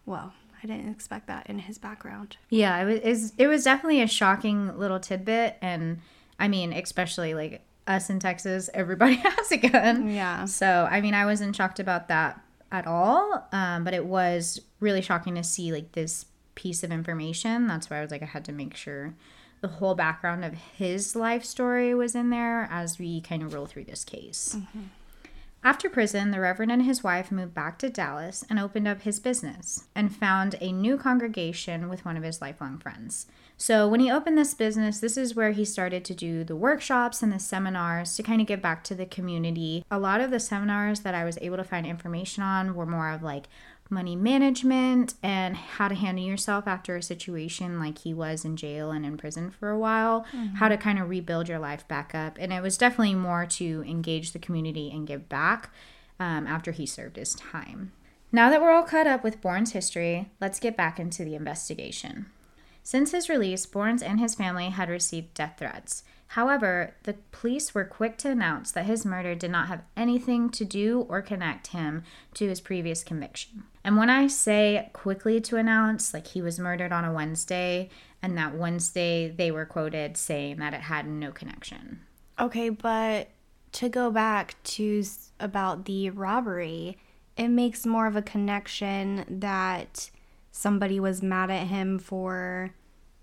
well, 0.07 0.35
I 0.65 0.67
didn't 0.67 0.91
expect 0.91 1.27
that 1.27 1.47
in 1.49 1.59
his 1.61 1.77
background. 1.79 2.37
Yeah, 2.49 2.81
it 2.81 2.85
was 2.87 2.97
it 3.01 3.09
was- 3.11 3.33
it 3.39 3.47
was 3.47 3.65
definitely 3.65 4.01
a 4.03 4.07
shocking 4.09 4.77
little 4.79 4.99
tidbit, 4.99 5.57
and 5.61 6.01
I 6.41 6.49
mean, 6.49 6.73
especially 6.73 7.35
like 7.35 7.63
us 7.87 8.09
in 8.11 8.19
Texas, 8.19 8.71
everybody 8.73 9.15
has 9.25 9.53
a 9.53 9.59
gun. 9.59 10.09
Yeah. 10.11 10.47
So 10.47 10.89
I 10.91 11.01
mean, 11.01 11.15
I 11.15 11.27
wasn't 11.27 11.55
shocked 11.55 11.79
about 11.81 12.09
that 12.09 12.41
at 12.73 12.87
all, 12.87 13.47
um, 13.53 13.85
but 13.85 13.95
it 13.95 14.07
was 14.07 14.61
really 14.81 15.03
shocking 15.03 15.35
to 15.37 15.45
see 15.45 15.71
like 15.73 15.93
this 15.93 16.27
piece 16.55 16.83
of 16.83 16.91
information. 16.91 17.67
That's 17.67 17.91
why 17.91 17.99
I 17.99 18.01
was 18.03 18.11
like, 18.11 18.23
I 18.23 18.27
had 18.27 18.45
to 18.47 18.53
make 18.53 18.75
sure 18.75 19.15
the 19.61 19.69
whole 19.69 19.95
background 19.95 20.45
of 20.45 20.55
his 20.55 21.15
life 21.17 21.45
story 21.45 21.95
was 21.95 22.15
in 22.15 22.31
there 22.31 22.69
as 22.71 22.99
we 22.99 23.21
kind 23.21 23.43
of 23.43 23.53
roll 23.55 23.67
through 23.67 23.85
this 23.85 24.05
case. 24.05 24.57
After 25.67 25.89
prison, 25.89 26.31
the 26.31 26.41
Reverend 26.41 26.71
and 26.73 26.83
his 26.83 27.03
wife 27.03 27.33
moved 27.33 27.55
back 27.55 27.79
to 27.79 27.89
Dallas 27.89 28.45
and 28.51 28.59
opened 28.59 28.87
up 28.87 29.01
his 29.01 29.19
business 29.19 29.89
and 29.95 30.15
found 30.15 30.57
a 30.61 30.71
new 30.71 30.99
congregation 30.99 31.89
with 31.89 32.05
one 32.05 32.19
of 32.19 32.23
his 32.23 32.43
lifelong 32.43 32.77
friends. 32.77 33.29
So, 33.57 33.89
when 33.89 34.01
he 34.01 34.11
opened 34.11 34.37
this 34.37 34.53
business, 34.53 35.01
this 35.01 35.17
is 35.17 35.35
where 35.35 35.53
he 35.53 35.65
started 35.65 36.05
to 36.05 36.15
do 36.15 36.45
the 36.45 36.55
workshops 36.55 37.23
and 37.23 37.33
the 37.33 37.39
seminars 37.39 38.15
to 38.17 38.23
kind 38.23 38.43
of 38.43 38.47
give 38.47 38.61
back 38.61 38.85
to 38.85 38.95
the 38.95 39.07
community. 39.07 39.87
A 39.91 39.99
lot 39.99 40.21
of 40.21 40.31
the 40.31 40.39
seminars 40.39 41.01
that 41.01 41.15
I 41.15 41.25
was 41.25 41.39
able 41.41 41.57
to 41.57 41.65
find 41.65 41.87
information 41.87 42.43
on 42.43 42.75
were 42.75 42.85
more 42.85 43.09
of 43.09 43.23
like 43.23 43.47
money 43.95 44.17
management 44.17 45.15
and 45.23 45.57
how 45.57 45.89
to 45.89 45.95
handle 45.95 46.25
yourself 46.25 46.67
after 46.67 46.97
a 46.97 47.03
situation 47.03 47.79
like 47.79 47.99
he 47.99 48.13
was 48.13 48.45
in 48.45 48.57
jail 48.57 48.91
and 48.91 49.07
in 49.07 49.17
prison 49.17 49.51
for 49.51 49.71
a 49.71 49.79
while, 49.79 50.27
how 50.57 50.69
to 50.69 50.77
kind 50.77 50.99
of 50.99 51.09
rebuild 51.09 51.49
your 51.49 51.59
life 51.59 51.87
back 51.89 52.15
up. 52.15 52.37
And 52.39 52.53
it 52.53 52.63
was 52.63 52.77
definitely 52.77 53.15
more 53.15 53.47
to 53.47 53.85
engage 53.87 54.33
the 54.33 54.39
community 54.39 54.91
and 54.91 55.07
give 55.07 55.29
back 55.29 55.71
um, 56.21 56.47
after 56.47 56.73
he 56.73 56.85
served 56.85 57.17
his 57.17 57.35
time. 57.35 57.93
Now 58.31 58.51
that 58.51 58.61
we're 58.61 58.73
all 58.73 58.83
caught 58.83 59.07
up 59.07 59.23
with 59.23 59.41
Bourne's 59.41 59.73
history, 59.73 60.31
let's 60.41 60.59
get 60.59 60.77
back 60.77 60.99
into 60.99 61.25
the 61.25 61.37
investigation. 61.37 62.27
Since 62.83 63.13
his 63.13 63.29
release, 63.29 63.65
Borns 63.65 64.03
and 64.03 64.21
his 64.21 64.35
family 64.35 64.71
had 64.71 64.91
received 64.91 65.33
death 65.35 65.55
threats. 65.57 66.03
However, 66.35 66.97
the 67.05 67.13
police 67.31 67.77
were 67.77 67.85
quick 67.85 68.19
to 68.19 68.29
announce 68.29 68.73
that 68.73 68.87
his 68.87 69.07
murder 69.07 69.37
did 69.37 69.53
not 69.53 69.69
have 69.69 69.85
anything 69.97 70.51
to 70.51 70.65
do 70.65 71.07
or 71.09 71.23
connect 71.23 71.69
him 71.69 72.03
to 72.35 72.49
his 72.49 72.61
previous 72.61 73.05
conviction. 73.05 73.63
And 73.85 73.97
when 73.97 74.11
I 74.11 74.27
say 74.27 74.91
quickly 74.93 75.41
to 75.43 75.59
announce, 75.59 76.13
like 76.13 76.27
he 76.27 76.43
was 76.43 76.59
murdered 76.59 76.91
on 76.91 77.05
a 77.05 77.13
Wednesday, 77.13 77.89
and 78.21 78.37
that 78.37 78.57
Wednesday 78.57 79.29
they 79.29 79.53
were 79.53 79.65
quoted 79.65 80.17
saying 80.17 80.57
that 80.57 80.75
it 80.75 80.81
had 80.81 81.07
no 81.07 81.31
connection. 81.31 82.01
Okay, 82.41 82.69
but 82.69 83.29
to 83.71 83.89
go 83.89 84.11
back 84.11 84.57
to 84.65 85.05
about 85.39 85.85
the 85.85 86.11
robbery, 86.11 86.99
it 87.37 87.47
makes 87.47 87.87
more 87.87 88.09
of 88.09 88.17
a 88.17 88.23
connection 88.23 89.25
that 89.29 90.11
somebody 90.51 90.99
was 90.99 91.23
mad 91.23 91.53
at 91.53 91.69
him 91.69 92.01
for, 92.01 92.75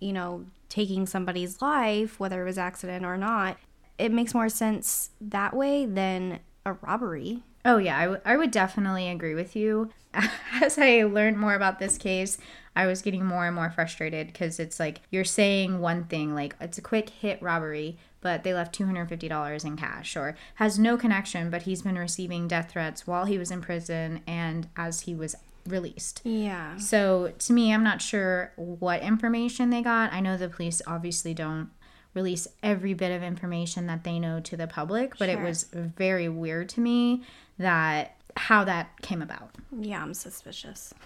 you 0.01 0.11
know, 0.11 0.45
taking 0.67 1.05
somebody's 1.05 1.61
life, 1.61 2.19
whether 2.19 2.41
it 2.41 2.45
was 2.45 2.57
accident 2.57 3.05
or 3.05 3.17
not. 3.17 3.57
It 3.97 4.11
makes 4.11 4.33
more 4.33 4.49
sense 4.49 5.11
that 5.21 5.55
way 5.55 5.85
than 5.85 6.39
a 6.65 6.73
robbery. 6.73 7.43
Oh, 7.63 7.77
yeah, 7.77 7.97
I, 7.97 8.03
w- 8.03 8.21
I 8.25 8.37
would 8.37 8.51
definitely 8.51 9.07
agree 9.07 9.35
with 9.35 9.55
you. 9.55 9.91
As 10.61 10.77
I 10.77 11.03
learned 11.03 11.37
more 11.37 11.53
about 11.53 11.79
this 11.79 11.97
case, 11.97 12.37
I 12.75 12.87
was 12.87 13.01
getting 13.01 13.25
more 13.25 13.45
and 13.45 13.55
more 13.55 13.69
frustrated 13.69 14.27
because 14.27 14.59
it's 14.59 14.79
like 14.79 15.01
you're 15.11 15.23
saying 15.23 15.79
one 15.79 16.05
thing, 16.05 16.33
like 16.33 16.55
it's 16.59 16.77
a 16.77 16.81
quick 16.81 17.09
hit 17.09 17.41
robbery, 17.41 17.97
but 18.21 18.43
they 18.43 18.53
left 18.53 18.77
$250 18.77 19.65
in 19.65 19.77
cash, 19.77 20.15
or 20.15 20.35
has 20.55 20.79
no 20.79 20.97
connection, 20.97 21.49
but 21.49 21.63
he's 21.63 21.81
been 21.81 21.97
receiving 21.97 22.47
death 22.47 22.71
threats 22.71 23.05
while 23.05 23.25
he 23.25 23.37
was 23.37 23.51
in 23.51 23.61
prison 23.61 24.21
and 24.25 24.69
as 24.75 25.01
he 25.01 25.13
was 25.13 25.35
released. 25.67 26.21
Yeah. 26.23 26.77
So 26.77 27.33
to 27.37 27.53
me, 27.53 27.73
I'm 27.73 27.83
not 27.83 28.01
sure 28.01 28.51
what 28.55 29.01
information 29.01 29.69
they 29.69 29.81
got. 29.81 30.13
I 30.13 30.19
know 30.19 30.37
the 30.37 30.49
police 30.49 30.81
obviously 30.87 31.33
don't 31.33 31.69
release 32.13 32.47
every 32.61 32.93
bit 32.93 33.11
of 33.11 33.23
information 33.23 33.87
that 33.87 34.03
they 34.03 34.19
know 34.19 34.39
to 34.41 34.57
the 34.57 34.67
public, 34.67 35.17
but 35.17 35.29
it 35.29 35.39
was 35.39 35.65
very 35.73 36.27
weird 36.27 36.67
to 36.69 36.81
me 36.81 37.23
that 37.57 38.17
how 38.35 38.63
that 38.63 39.01
came 39.01 39.21
about. 39.21 39.55
Yeah, 39.77 40.01
I'm 40.01 40.13
suspicious. 40.13 40.93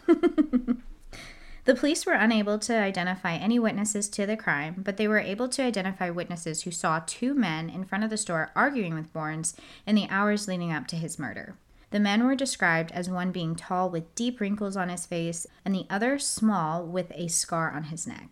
The 1.66 1.74
police 1.74 2.06
were 2.06 2.14
unable 2.14 2.60
to 2.60 2.76
identify 2.76 3.34
any 3.34 3.58
witnesses 3.58 4.08
to 4.10 4.28
the 4.28 4.38
crime, 4.38 4.76
but 4.78 4.98
they 4.98 5.08
were 5.08 5.20
able 5.20 5.50
to 5.50 5.64
identify 5.64 6.12
witnesses 6.12 6.62
who 6.62 6.70
saw 6.70 7.02
two 7.06 7.34
men 7.34 7.72
in 7.72 7.86
front 7.86 8.04
of 8.04 8.12
the 8.12 8.18
store 8.18 8.52
arguing 8.56 8.94
with 8.94 9.12
Barnes 9.12 9.56
in 9.88 9.96
the 9.96 10.08
hours 10.12 10.48
leading 10.48 10.72
up 10.72 10.86
to 10.88 10.96
his 10.96 11.18
murder. 11.18 11.56
The 11.96 12.02
men 12.02 12.26
were 12.26 12.36
described 12.36 12.92
as 12.92 13.10
one 13.10 13.32
being 13.32 13.56
tall 13.56 13.90
with 13.90 14.14
deep 14.16 14.42
wrinkles 14.42 14.76
on 14.76 14.90
his 14.90 15.06
face 15.06 15.48
and 15.64 15.74
the 15.74 15.86
other 15.90 16.20
small 16.20 16.86
with 16.86 17.10
a 17.16 17.30
scar 17.30 17.72
on 17.72 17.86
his 17.86 18.06
neck. 18.06 18.28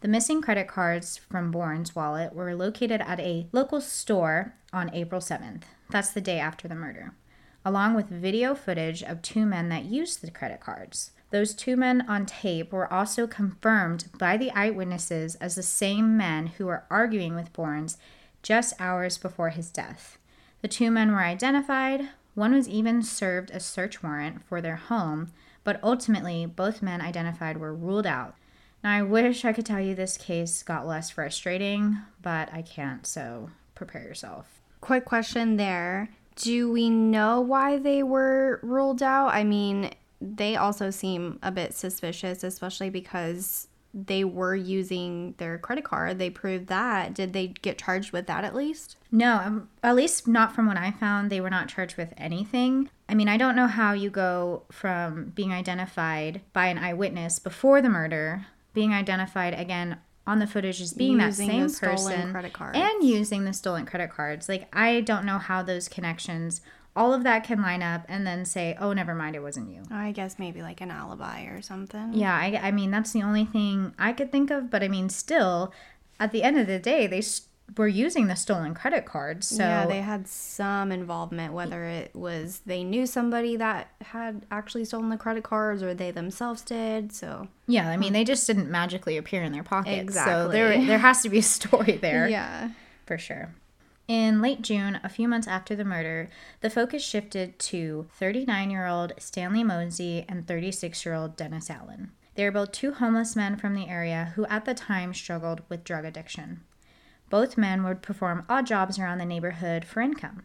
The 0.00 0.08
missing 0.08 0.40
credit 0.40 0.66
cards 0.66 1.18
from 1.18 1.50
Bourne's 1.50 1.94
wallet 1.94 2.34
were 2.34 2.54
located 2.54 3.02
at 3.02 3.20
a 3.20 3.48
local 3.52 3.82
store 3.82 4.54
on 4.72 4.94
April 4.94 5.20
7th. 5.20 5.64
That's 5.90 6.08
the 6.08 6.22
day 6.22 6.38
after 6.38 6.68
the 6.68 6.74
murder 6.74 7.12
along 7.66 7.92
with 7.92 8.08
video 8.08 8.54
footage 8.54 9.02
of 9.02 9.20
two 9.20 9.44
men 9.44 9.68
that 9.68 9.84
used 9.84 10.22
the 10.22 10.30
credit 10.30 10.60
cards. 10.60 11.10
Those 11.30 11.52
two 11.52 11.76
men 11.76 12.06
on 12.08 12.24
tape 12.24 12.72
were 12.72 12.90
also 12.90 13.26
confirmed 13.26 14.06
by 14.16 14.38
the 14.38 14.50
eyewitnesses 14.52 15.34
as 15.34 15.54
the 15.54 15.62
same 15.62 16.16
men 16.16 16.46
who 16.46 16.64
were 16.64 16.84
arguing 16.90 17.34
with 17.34 17.52
Borns 17.52 17.98
just 18.42 18.72
hours 18.80 19.18
before 19.18 19.50
his 19.50 19.70
death. 19.70 20.16
The 20.62 20.68
two 20.68 20.90
men 20.90 21.12
were 21.12 21.20
identified. 21.20 22.08
One 22.34 22.54
was 22.54 22.68
even 22.68 23.02
served 23.02 23.50
a 23.50 23.60
search 23.60 24.02
warrant 24.02 24.44
for 24.44 24.60
their 24.60 24.76
home, 24.76 25.32
but 25.64 25.80
ultimately, 25.82 26.46
both 26.46 26.82
men 26.82 27.00
identified 27.00 27.58
were 27.58 27.74
ruled 27.74 28.06
out. 28.06 28.34
Now, 28.82 28.92
I 28.96 29.02
wish 29.02 29.44
I 29.44 29.52
could 29.52 29.66
tell 29.66 29.80
you 29.80 29.94
this 29.94 30.16
case 30.16 30.62
got 30.62 30.86
less 30.86 31.10
frustrating, 31.10 31.98
but 32.20 32.52
I 32.52 32.62
can't, 32.62 33.06
so 33.06 33.50
prepare 33.74 34.02
yourself. 34.02 34.60
Quick 34.80 35.04
question 35.04 35.56
there. 35.56 36.08
Do 36.36 36.72
we 36.72 36.88
know 36.90 37.40
why 37.40 37.78
they 37.78 38.02
were 38.02 38.58
ruled 38.62 39.02
out? 39.02 39.28
I 39.28 39.44
mean, 39.44 39.90
they 40.20 40.56
also 40.56 40.90
seem 40.90 41.38
a 41.42 41.52
bit 41.52 41.74
suspicious, 41.74 42.42
especially 42.42 42.90
because 42.90 43.68
they 43.94 44.24
were 44.24 44.54
using 44.54 45.34
their 45.38 45.58
credit 45.58 45.84
card. 45.84 46.18
They 46.18 46.30
proved 46.30 46.68
that. 46.68 47.14
Did 47.14 47.32
they 47.32 47.48
get 47.48 47.78
charged 47.78 48.12
with 48.12 48.26
that 48.26 48.44
at 48.44 48.54
least? 48.54 48.96
No, 49.10 49.36
um, 49.36 49.68
at 49.82 49.94
least 49.94 50.26
not 50.26 50.54
from 50.54 50.66
what 50.66 50.78
I 50.78 50.92
found. 50.92 51.30
They 51.30 51.40
were 51.40 51.50
not 51.50 51.68
charged 51.68 51.96
with 51.96 52.14
anything. 52.16 52.88
I 53.08 53.14
mean, 53.14 53.28
I 53.28 53.36
don't 53.36 53.56
know 53.56 53.66
how 53.66 53.92
you 53.92 54.08
go 54.08 54.62
from 54.70 55.26
being 55.34 55.52
identified 55.52 56.40
by 56.54 56.66
an 56.66 56.78
eyewitness 56.78 57.38
before 57.38 57.82
the 57.82 57.90
murder, 57.90 58.46
being 58.72 58.94
identified 58.94 59.52
again 59.52 59.98
on 60.26 60.38
the 60.38 60.46
footage 60.46 60.80
as 60.80 60.94
being 60.94 61.20
Using 61.20 61.48
that 61.48 61.52
same 61.52 61.62
the 61.64 61.68
stolen 61.68 61.96
person, 61.96 62.32
credit 62.32 62.52
cards. 62.52 62.78
and 62.78 63.02
using 63.06 63.44
the 63.44 63.52
stolen 63.52 63.84
credit 63.84 64.10
cards. 64.10 64.48
Like, 64.48 64.68
I 64.74 65.00
don't 65.02 65.26
know 65.26 65.38
how 65.38 65.62
those 65.62 65.88
connections, 65.88 66.60
all 66.94 67.14
of 67.14 67.22
that 67.24 67.44
can 67.44 67.62
line 67.62 67.82
up 67.82 68.04
and 68.08 68.26
then 68.26 68.44
say, 68.44 68.76
oh, 68.78 68.92
never 68.92 69.14
mind, 69.14 69.34
it 69.34 69.42
wasn't 69.42 69.70
you. 69.70 69.82
I 69.90 70.12
guess 70.12 70.38
maybe 70.38 70.60
like 70.62 70.80
an 70.80 70.90
alibi 70.90 71.44
or 71.44 71.62
something. 71.62 72.12
Yeah, 72.12 72.34
I, 72.36 72.60
I 72.68 72.70
mean, 72.70 72.90
that's 72.90 73.12
the 73.12 73.22
only 73.22 73.44
thing 73.46 73.94
I 73.98 74.12
could 74.12 74.30
think 74.30 74.50
of. 74.50 74.70
But 74.70 74.82
I 74.82 74.88
mean, 74.88 75.08
still, 75.08 75.72
at 76.20 76.32
the 76.32 76.42
end 76.42 76.58
of 76.58 76.66
the 76.66 76.78
day, 76.78 77.06
they 77.06 77.18
s- 77.18 77.42
were 77.78 77.88
using 77.88 78.26
the 78.26 78.36
stolen 78.36 78.74
credit 78.74 79.06
cards. 79.06 79.46
So 79.46 79.62
yeah, 79.62 79.86
they 79.86 80.02
had 80.02 80.28
some 80.28 80.92
involvement, 80.92 81.54
whether 81.54 81.84
it 81.84 82.14
was 82.14 82.60
they 82.66 82.84
knew 82.84 83.06
somebody 83.06 83.56
that 83.56 83.88
had 84.02 84.44
actually 84.50 84.84
stolen 84.84 85.08
the 85.08 85.16
credit 85.16 85.44
cards 85.44 85.82
or 85.82 85.94
they 85.94 86.10
themselves 86.10 86.60
did. 86.60 87.12
So, 87.14 87.48
Yeah, 87.66 87.88
I 87.88 87.96
mean, 87.96 88.12
they 88.12 88.24
just 88.24 88.46
didn't 88.46 88.70
magically 88.70 89.16
appear 89.16 89.42
in 89.42 89.52
their 89.52 89.62
pockets. 89.62 90.02
Exactly. 90.02 90.32
So 90.34 90.48
there, 90.48 90.84
there 90.86 90.98
has 90.98 91.22
to 91.22 91.30
be 91.30 91.38
a 91.38 91.42
story 91.42 91.96
there 91.96 92.28
yeah. 92.38 92.68
for 93.06 93.16
sure. 93.16 93.48
In 94.08 94.42
late 94.42 94.62
June, 94.62 95.00
a 95.04 95.08
few 95.08 95.28
months 95.28 95.46
after 95.46 95.76
the 95.76 95.84
murder, 95.84 96.28
the 96.60 96.70
focus 96.70 97.04
shifted 97.04 97.58
to 97.60 98.06
39 98.14 98.70
year 98.70 98.86
old 98.86 99.12
Stanley 99.18 99.62
Mozee 99.62 100.24
and 100.28 100.46
36 100.46 101.06
year 101.06 101.14
old 101.14 101.36
Dennis 101.36 101.70
Allen. 101.70 102.12
They 102.34 102.44
were 102.44 102.50
both 102.50 102.72
two 102.72 102.92
homeless 102.92 103.36
men 103.36 103.56
from 103.56 103.74
the 103.74 103.88
area 103.88 104.32
who 104.34 104.46
at 104.46 104.64
the 104.64 104.74
time 104.74 105.14
struggled 105.14 105.62
with 105.68 105.84
drug 105.84 106.04
addiction. 106.04 106.62
Both 107.30 107.56
men 107.56 107.84
would 107.84 108.02
perform 108.02 108.44
odd 108.48 108.66
jobs 108.66 108.98
around 108.98 109.18
the 109.18 109.24
neighborhood 109.24 109.84
for 109.84 110.00
income. 110.00 110.42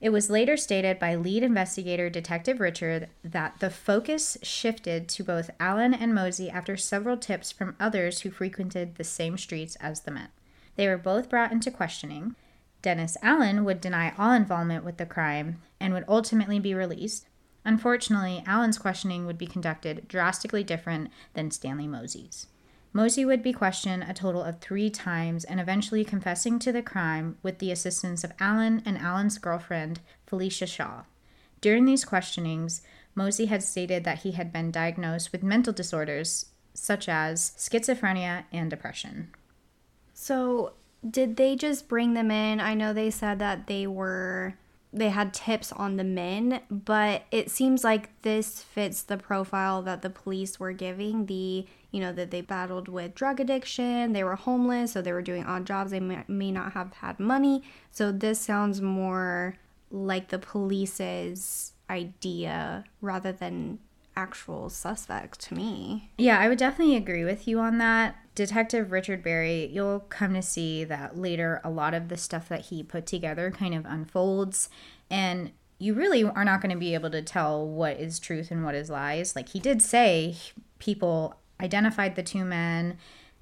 It 0.00 0.10
was 0.10 0.30
later 0.30 0.56
stated 0.56 1.00
by 1.00 1.16
lead 1.16 1.42
investigator 1.42 2.08
Detective 2.08 2.60
Richard 2.60 3.08
that 3.24 3.58
the 3.58 3.70
focus 3.70 4.38
shifted 4.42 5.08
to 5.08 5.24
both 5.24 5.50
Allen 5.58 5.92
and 5.92 6.12
Mozee 6.12 6.52
after 6.52 6.76
several 6.76 7.16
tips 7.16 7.50
from 7.50 7.74
others 7.80 8.20
who 8.20 8.30
frequented 8.30 8.94
the 8.94 9.02
same 9.02 9.36
streets 9.36 9.76
as 9.80 10.02
the 10.02 10.12
men. 10.12 10.28
They 10.76 10.86
were 10.86 10.98
both 10.98 11.28
brought 11.28 11.50
into 11.50 11.72
questioning. 11.72 12.36
Dennis 12.82 13.16
Allen 13.22 13.64
would 13.64 13.80
deny 13.80 14.14
all 14.16 14.32
involvement 14.32 14.84
with 14.84 14.96
the 14.96 15.06
crime 15.06 15.60
and 15.80 15.92
would 15.92 16.04
ultimately 16.08 16.58
be 16.58 16.74
released. 16.74 17.26
Unfortunately, 17.64 18.42
Allen's 18.46 18.78
questioning 18.78 19.26
would 19.26 19.38
be 19.38 19.46
conducted 19.46 20.06
drastically 20.08 20.64
different 20.64 21.10
than 21.34 21.50
Stanley 21.50 21.86
Mozee's. 21.86 22.46
Mozee 22.94 23.26
would 23.26 23.42
be 23.42 23.52
questioned 23.52 24.04
a 24.08 24.14
total 24.14 24.42
of 24.42 24.60
three 24.60 24.88
times 24.88 25.44
and 25.44 25.60
eventually 25.60 26.04
confessing 26.04 26.58
to 26.58 26.72
the 26.72 26.82
crime 26.82 27.36
with 27.42 27.58
the 27.58 27.70
assistance 27.70 28.24
of 28.24 28.32
Allen 28.40 28.82
and 28.86 28.96
Allen's 28.96 29.38
girlfriend, 29.38 30.00
Felicia 30.26 30.66
Shaw. 30.66 31.02
During 31.60 31.84
these 31.84 32.04
questionings, 32.04 32.82
Mozee 33.16 33.48
had 33.48 33.62
stated 33.62 34.04
that 34.04 34.20
he 34.20 34.32
had 34.32 34.52
been 34.52 34.70
diagnosed 34.70 35.32
with 35.32 35.42
mental 35.42 35.72
disorders 35.72 36.46
such 36.72 37.08
as 37.08 37.52
schizophrenia 37.58 38.44
and 38.52 38.70
depression. 38.70 39.34
So, 40.14 40.72
did 41.08 41.36
they 41.36 41.56
just 41.56 41.88
bring 41.88 42.14
them 42.14 42.30
in? 42.30 42.60
I 42.60 42.74
know 42.74 42.92
they 42.92 43.10
said 43.10 43.38
that 43.38 43.66
they 43.66 43.86
were 43.86 44.54
they 44.90 45.10
had 45.10 45.34
tips 45.34 45.70
on 45.72 45.96
the 45.96 46.04
men, 46.04 46.62
but 46.70 47.24
it 47.30 47.50
seems 47.50 47.84
like 47.84 48.22
this 48.22 48.62
fits 48.62 49.02
the 49.02 49.18
profile 49.18 49.82
that 49.82 50.00
the 50.00 50.10
police 50.10 50.58
were 50.58 50.72
giving. 50.72 51.26
The 51.26 51.66
you 51.90 52.00
know 52.00 52.12
that 52.12 52.30
they 52.30 52.40
battled 52.40 52.88
with 52.88 53.14
drug 53.14 53.40
addiction, 53.40 54.12
they 54.12 54.24
were 54.24 54.36
homeless, 54.36 54.92
so 54.92 55.02
they 55.02 55.12
were 55.12 55.22
doing 55.22 55.44
odd 55.44 55.66
jobs. 55.66 55.90
They 55.90 56.00
may, 56.00 56.24
may 56.26 56.50
not 56.50 56.72
have 56.72 56.94
had 56.94 57.20
money. 57.20 57.62
So 57.90 58.12
this 58.12 58.40
sounds 58.40 58.80
more 58.80 59.56
like 59.90 60.28
the 60.28 60.38
police's 60.38 61.72
idea 61.90 62.84
rather 63.00 63.32
than 63.32 63.78
actual 64.18 64.68
suspect 64.68 65.40
to 65.40 65.54
me. 65.54 66.10
Yeah, 66.18 66.38
I 66.38 66.48
would 66.48 66.58
definitely 66.58 66.96
agree 66.96 67.24
with 67.24 67.46
you 67.46 67.60
on 67.60 67.78
that. 67.78 68.16
Detective 68.34 68.92
Richard 68.92 69.22
Berry, 69.22 69.66
you'll 69.66 70.00
come 70.00 70.34
to 70.34 70.42
see 70.42 70.84
that 70.84 71.16
later 71.16 71.60
a 71.62 71.70
lot 71.70 71.94
of 71.94 72.08
the 72.08 72.16
stuff 72.16 72.48
that 72.48 72.66
he 72.66 72.82
put 72.82 73.06
together 73.06 73.50
kind 73.50 73.74
of 73.74 73.84
unfolds 73.84 74.68
and 75.10 75.52
you 75.78 75.94
really 75.94 76.24
are 76.24 76.44
not 76.44 76.60
going 76.60 76.72
to 76.72 76.78
be 76.78 76.94
able 76.94 77.10
to 77.10 77.22
tell 77.22 77.66
what 77.66 77.98
is 77.98 78.18
truth 78.18 78.50
and 78.50 78.64
what 78.64 78.74
is 78.74 78.90
lies. 78.90 79.36
Like 79.36 79.50
he 79.50 79.60
did 79.60 79.80
say 79.80 80.36
people 80.78 81.36
identified 81.60 82.16
the 82.16 82.22
two 82.22 82.44
men 82.44 82.98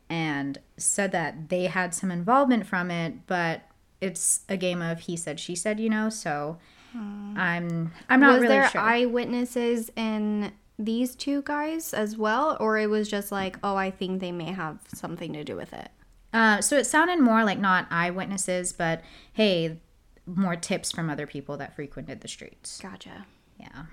and 0.09 0.59
said 0.77 1.13
that 1.13 1.49
they 1.49 1.65
had 1.65 1.95
some 1.95 2.11
involvement 2.11 2.67
from 2.67 2.91
it, 2.91 3.27
but 3.27 3.63
it's 4.01 4.43
a 4.49 4.57
game 4.57 4.83
of 4.83 5.01
he 5.01 5.17
said 5.17 5.41
she 5.41 5.55
said, 5.55 5.81
you 5.81 5.89
know, 5.89 6.11
so 6.11 6.59
hmm. 6.93 7.35
I'm 7.37 7.93
I'm 8.09 8.21
not 8.21 8.35
was 8.35 8.43
really 8.43 8.55
there 8.55 8.69
sure. 8.69 8.81
eyewitnesses 8.81 9.91
in 9.97 10.53
these 10.79 11.15
two 11.17 11.43
guys 11.43 11.95
as 11.95 12.17
well 12.17 12.57
or 12.61 12.77
it 12.79 12.89
was 12.91 13.09
just 13.09 13.33
like 13.33 13.59
oh 13.63 13.77
i 13.77 13.91
think 13.91 14.21
they 14.21 14.33
may 14.33 14.53
have 14.53 14.79
something 14.95 15.33
to 15.33 15.43
do 15.45 15.57
with 15.57 15.73
it 15.73 15.89
Uh, 16.33 16.61
so 16.61 16.77
it 16.77 16.85
sounded 16.87 17.19
more 17.19 17.45
like 17.45 17.59
not 17.59 17.87
eyewitnesses, 17.91 18.73
but 18.73 19.01
hey, 19.33 19.79
more 20.27 20.57
tips 20.57 20.93
from 20.93 21.09
other 21.09 21.27
people 21.27 21.57
that 21.57 21.75
frequented 21.75 22.21
the 22.21 22.29
streets. 22.29 22.79
gotcha 22.81 23.25
Yeah. 23.59 23.85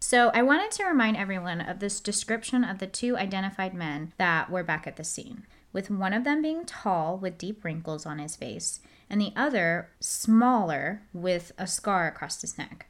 So 0.00 0.30
I 0.34 0.42
wanted 0.42 0.70
to 0.72 0.84
remind 0.84 1.16
everyone 1.16 1.60
of 1.60 1.78
this 1.80 1.98
description 2.00 2.62
of 2.62 2.78
the 2.78 2.86
two 2.86 3.16
identified 3.16 3.74
men 3.74 4.12
that 4.18 4.48
were 4.50 4.62
back 4.64 4.86
at 4.86 4.96
the 4.96 5.04
scene, 5.04 5.44
with 5.72 5.90
one 5.90 6.12
of 6.12 6.22
them 6.24 6.42
being 6.42 6.64
tall 6.64 7.16
with 7.18 7.38
deep 7.38 7.64
wrinkles 7.64 8.04
on 8.06 8.18
his 8.18 8.36
face, 8.36 8.80
and 9.10 9.20
the 9.20 9.32
other 9.34 9.90
smaller 9.98 11.02
with 11.12 11.50
a 11.58 11.66
scar 11.66 12.06
across 12.06 12.40
his 12.42 12.58
neck. 12.58 12.86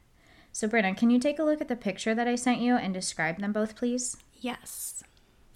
So, 0.53 0.69
Brenna, 0.69 0.97
can 0.97 1.11
you 1.11 1.19
take 1.19 1.39
a 1.39 1.45
look 1.45 1.61
at 1.61 1.69
the 1.69 1.77
picture 1.77 2.15
that 2.15 2.29
I 2.29 2.35
sent 2.37 2.61
you 2.61 2.77
and 2.77 2.93
describe 2.95 3.41
them 3.41 3.53
both, 3.53 3.75
please? 3.77 4.17
yes 4.41 5.05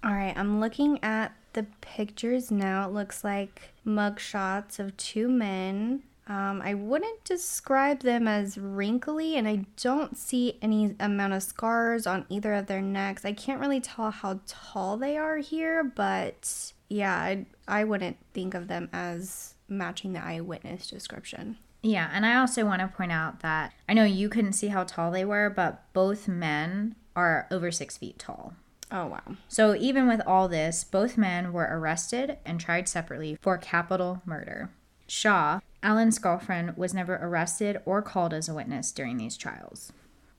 all 0.04 0.12
right 0.12 0.34
i'm 0.36 0.60
looking 0.60 1.02
at 1.02 1.32
the 1.54 1.64
pictures 1.80 2.52
now 2.52 2.86
it 2.88 2.92
looks 2.92 3.24
like 3.24 3.72
mug 3.84 4.20
shots 4.20 4.78
of 4.78 4.96
two 4.96 5.28
men 5.28 6.02
Um, 6.28 6.60
I 6.60 6.74
wouldn't 6.74 7.22
describe 7.24 8.00
them 8.00 8.26
as 8.26 8.58
wrinkly, 8.58 9.36
and 9.36 9.46
I 9.46 9.64
don't 9.80 10.16
see 10.16 10.58
any 10.60 10.96
amount 10.98 11.34
of 11.34 11.42
scars 11.44 12.04
on 12.04 12.26
either 12.28 12.52
of 12.54 12.66
their 12.66 12.82
necks. 12.82 13.24
I 13.24 13.32
can't 13.32 13.60
really 13.60 13.80
tell 13.80 14.10
how 14.10 14.40
tall 14.44 14.96
they 14.96 15.16
are 15.16 15.36
here, 15.38 15.84
but 15.84 16.72
yeah, 16.88 17.14
I, 17.14 17.46
I 17.68 17.84
wouldn't 17.84 18.16
think 18.34 18.54
of 18.54 18.66
them 18.66 18.88
as 18.92 19.54
matching 19.68 20.14
the 20.14 20.24
eyewitness 20.24 20.88
description. 20.88 21.58
Yeah, 21.86 22.10
and 22.12 22.26
I 22.26 22.34
also 22.34 22.64
want 22.64 22.82
to 22.82 22.88
point 22.88 23.12
out 23.12 23.40
that 23.40 23.72
I 23.88 23.94
know 23.94 24.02
you 24.02 24.28
couldn't 24.28 24.54
see 24.54 24.66
how 24.68 24.82
tall 24.82 25.12
they 25.12 25.24
were, 25.24 25.48
but 25.48 25.84
both 25.92 26.26
men 26.26 26.96
are 27.14 27.46
over 27.48 27.70
six 27.70 27.96
feet 27.96 28.18
tall. 28.18 28.54
Oh, 28.90 29.06
wow. 29.06 29.36
So 29.46 29.76
even 29.76 30.08
with 30.08 30.20
all 30.26 30.48
this, 30.48 30.82
both 30.82 31.16
men 31.16 31.52
were 31.52 31.68
arrested 31.70 32.38
and 32.44 32.58
tried 32.58 32.88
separately 32.88 33.38
for 33.40 33.56
capital 33.56 34.20
murder. 34.26 34.70
Shaw, 35.06 35.60
Allen's 35.80 36.18
girlfriend, 36.18 36.76
was 36.76 36.92
never 36.92 37.20
arrested 37.22 37.80
or 37.84 38.02
called 38.02 38.34
as 38.34 38.48
a 38.48 38.54
witness 38.54 38.90
during 38.90 39.16
these 39.16 39.36
trials. 39.36 39.92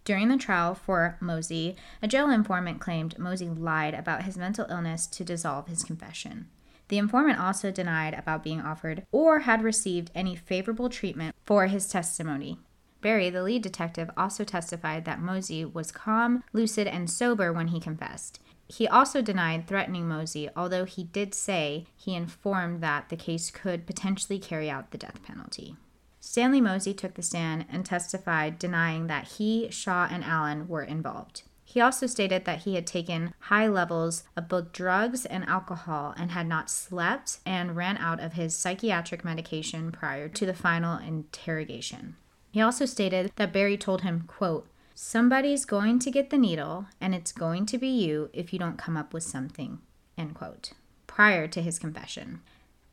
During 0.03 0.27
the 0.27 0.37
trial 0.37 0.75
for 0.75 1.17
Mozee, 1.21 1.77
a 2.01 2.09
jail 2.09 2.29
informant 2.29 2.81
claimed 2.81 3.15
Mozee 3.17 3.57
lied 3.57 3.93
about 3.93 4.23
his 4.23 4.37
mental 4.37 4.67
illness 4.69 5.07
to 5.07 5.23
dissolve 5.23 5.69
his 5.69 5.85
confession. 5.85 6.49
The 6.89 6.97
informant 6.97 7.39
also 7.39 7.71
denied 7.71 8.13
about 8.13 8.43
being 8.43 8.61
offered 8.61 9.05
or 9.11 9.39
had 9.39 9.63
received 9.63 10.11
any 10.15 10.35
favorable 10.35 10.89
treatment 10.89 11.35
for 11.45 11.67
his 11.67 11.87
testimony. 11.87 12.59
Barry, 13.01 13.29
the 13.29 13.43
lead 13.43 13.61
detective, 13.61 14.09
also 14.17 14.43
testified 14.43 15.05
that 15.05 15.19
Mozee 15.19 15.71
was 15.71 15.91
calm, 15.91 16.43
lucid, 16.53 16.87
and 16.87 17.09
sober 17.09 17.53
when 17.53 17.67
he 17.67 17.79
confessed. 17.79 18.39
He 18.67 18.87
also 18.87 19.21
denied 19.21 19.67
threatening 19.67 20.05
Mozee, 20.05 20.49
although 20.55 20.85
he 20.85 21.03
did 21.03 21.33
say 21.33 21.85
he 21.95 22.15
informed 22.15 22.81
that 22.81 23.09
the 23.09 23.15
case 23.15 23.51
could 23.51 23.85
potentially 23.85 24.39
carry 24.39 24.69
out 24.69 24.91
the 24.91 24.97
death 24.97 25.23
penalty. 25.23 25.77
Stanley 26.19 26.59
Mozee 26.59 26.97
took 26.97 27.13
the 27.13 27.21
stand 27.21 27.65
and 27.69 27.85
testified, 27.85 28.59
denying 28.59 29.07
that 29.07 29.27
he, 29.37 29.69
Shaw, 29.69 30.07
and 30.11 30.23
Allen 30.23 30.67
were 30.67 30.83
involved. 30.83 31.43
He 31.69 31.81
also 31.81 32.07
stated 32.07 32.45
that 32.45 32.59
he 32.59 32.75
had 32.75 32.87
taken 32.87 33.33
high 33.39 33.67
levels 33.67 34.23
of 34.37 34.47
both 34.47 34.71
drugs 34.71 35.25
and 35.25 35.43
alcohol 35.43 36.13
and 36.15 36.31
had 36.31 36.47
not 36.47 36.69
slept 36.69 37.39
and 37.45 37.75
ran 37.75 37.97
out 37.97 38.21
of 38.21 38.33
his 38.33 38.55
psychiatric 38.55 39.25
medication 39.25 39.91
prior 39.91 40.29
to 40.29 40.45
the 40.45 40.53
final 40.53 40.97
interrogation. 40.97 42.15
He 42.51 42.61
also 42.61 42.85
stated 42.85 43.33
that 43.35 43.51
Barry 43.51 43.75
told 43.75 44.01
him, 44.01 44.23
quote, 44.27 44.69
Somebody's 44.95 45.65
going 45.65 45.99
to 45.99 46.09
get 46.09 46.29
the 46.29 46.37
needle, 46.37 46.85
and 47.01 47.13
it's 47.13 47.33
going 47.33 47.65
to 47.65 47.77
be 47.77 47.89
you 47.89 48.29
if 48.31 48.53
you 48.53 48.59
don't 48.59 48.77
come 48.77 48.95
up 48.95 49.13
with 49.13 49.23
something, 49.23 49.79
end 50.17 50.35
quote, 50.35 50.71
prior 51.05 51.49
to 51.49 51.61
his 51.61 51.79
confession. 51.79 52.39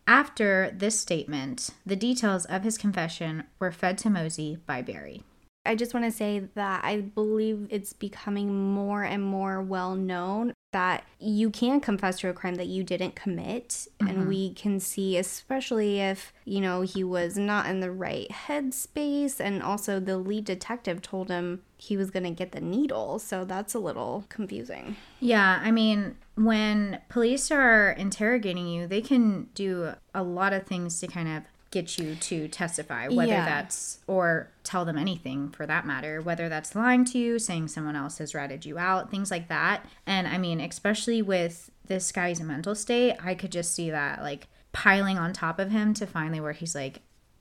After 0.09 0.73
this 0.77 0.99
statement, 0.99 1.71
the 1.87 1.95
details 1.95 2.45
of 2.47 2.65
his 2.65 2.77
confession 2.77 3.45
were 3.61 3.71
fed 3.71 3.99
to 3.99 4.09
Mozee 4.09 4.59
by 4.67 4.83
Barry. 4.83 5.23
I 5.67 5.75
just 5.75 5.95
want 5.95 6.05
to 6.05 6.13
say 6.13 6.41
that 6.55 6.85
I 6.85 7.01
believe 7.01 7.67
it's 7.71 7.93
becoming 7.93 8.55
more 8.55 9.03
and 9.03 9.23
more 9.23 9.63
well 9.63 9.95
known 9.95 10.53
that 10.75 11.05
you 11.21 11.51
can 11.51 11.81
confess 11.81 12.19
to 12.19 12.29
a 12.29 12.33
crime 12.33 12.57
that 12.57 12.67
you 12.67 12.83
didn't 12.83 13.15
commit. 13.15 13.69
Mm-hmm. 13.69 14.07
And 14.09 14.29
we 14.29 14.53
can 14.55 14.81
see, 14.81 15.17
especially 15.17 16.01
if, 16.01 16.33
you 16.45 16.61
know, 16.61 16.83
he 16.83 17.05
was 17.05 17.39
not 17.39 17.67
in 17.67 17.79
the 17.79 17.93
right 17.93 18.29
headspace. 18.29 19.39
And 19.39 19.63
also, 19.63 20.01
the 20.01 20.19
lead 20.19 20.45
detective 20.45 21.01
told 21.01 21.29
him 21.29 21.63
he 21.77 21.97
was 21.97 22.11
going 22.11 22.25
to 22.25 22.31
get 22.31 22.51
the 22.51 22.61
needle. 22.61 23.21
So 23.21 23.45
that's 23.45 23.75
a 23.75 23.79
little 23.79 24.25
confusing. 24.29 24.97
Yeah. 25.21 25.61
I 25.63 25.71
mean, 25.71 26.17
when 26.35 26.99
police 27.09 27.53
are 27.53 27.93
interrogating 27.93 28.67
you, 28.67 28.89
they 28.89 29.01
can 29.01 29.51
do 29.55 29.93
a 30.13 30.25
lot 30.25 30.53
of 30.53 30.67
things 30.67 30.99
to 31.01 31.07
kind 31.07 31.29
of 31.29 31.45
get 31.75 31.99
you 31.99 32.15
to 32.15 32.49
testify, 32.49 33.09
whether 33.09 33.33
yeah. 33.33 33.45
that's 33.45 33.99
or 34.07 34.49
tell 34.63 34.85
them 34.85 34.97
anything 34.97 35.51
for 35.51 35.67
that 35.67 35.85
matter, 35.85 36.23
whether 36.23 36.49
that's 36.49 36.75
lying 36.75 37.05
to 37.05 37.19
you, 37.19 37.39
saying 37.39 37.69
someone 37.69 37.97
else 37.97 38.19
has 38.19 38.35
ratted 38.35 38.65
you 38.65 38.79
out, 38.79 39.11
things 39.11 39.31
like 39.31 39.49
that. 39.49 39.85
And 40.07 40.29
I 40.29 40.39
mean, 40.39 40.61
especially 40.61 41.21
with 41.21 41.71
this 41.87 42.13
guy's 42.13 42.41
mental 42.41 42.77
state, 42.77 43.17
I 43.23 43.35
could 43.35 43.53
just 43.53 43.75
see 43.75 43.91
that 43.91 44.23
like 44.23 44.47
piling 44.73 45.19
on 45.19 45.33
top 45.33 45.59
of 45.59 45.71
him 45.71 45.93
to 45.95 46.07
finally 46.07 46.41
where 46.41 46.53
he's 46.53 46.75
like, 46.77 47.01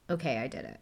okay, 0.10 0.40
I 0.40 0.48
did 0.48 0.66
it. 0.66 0.80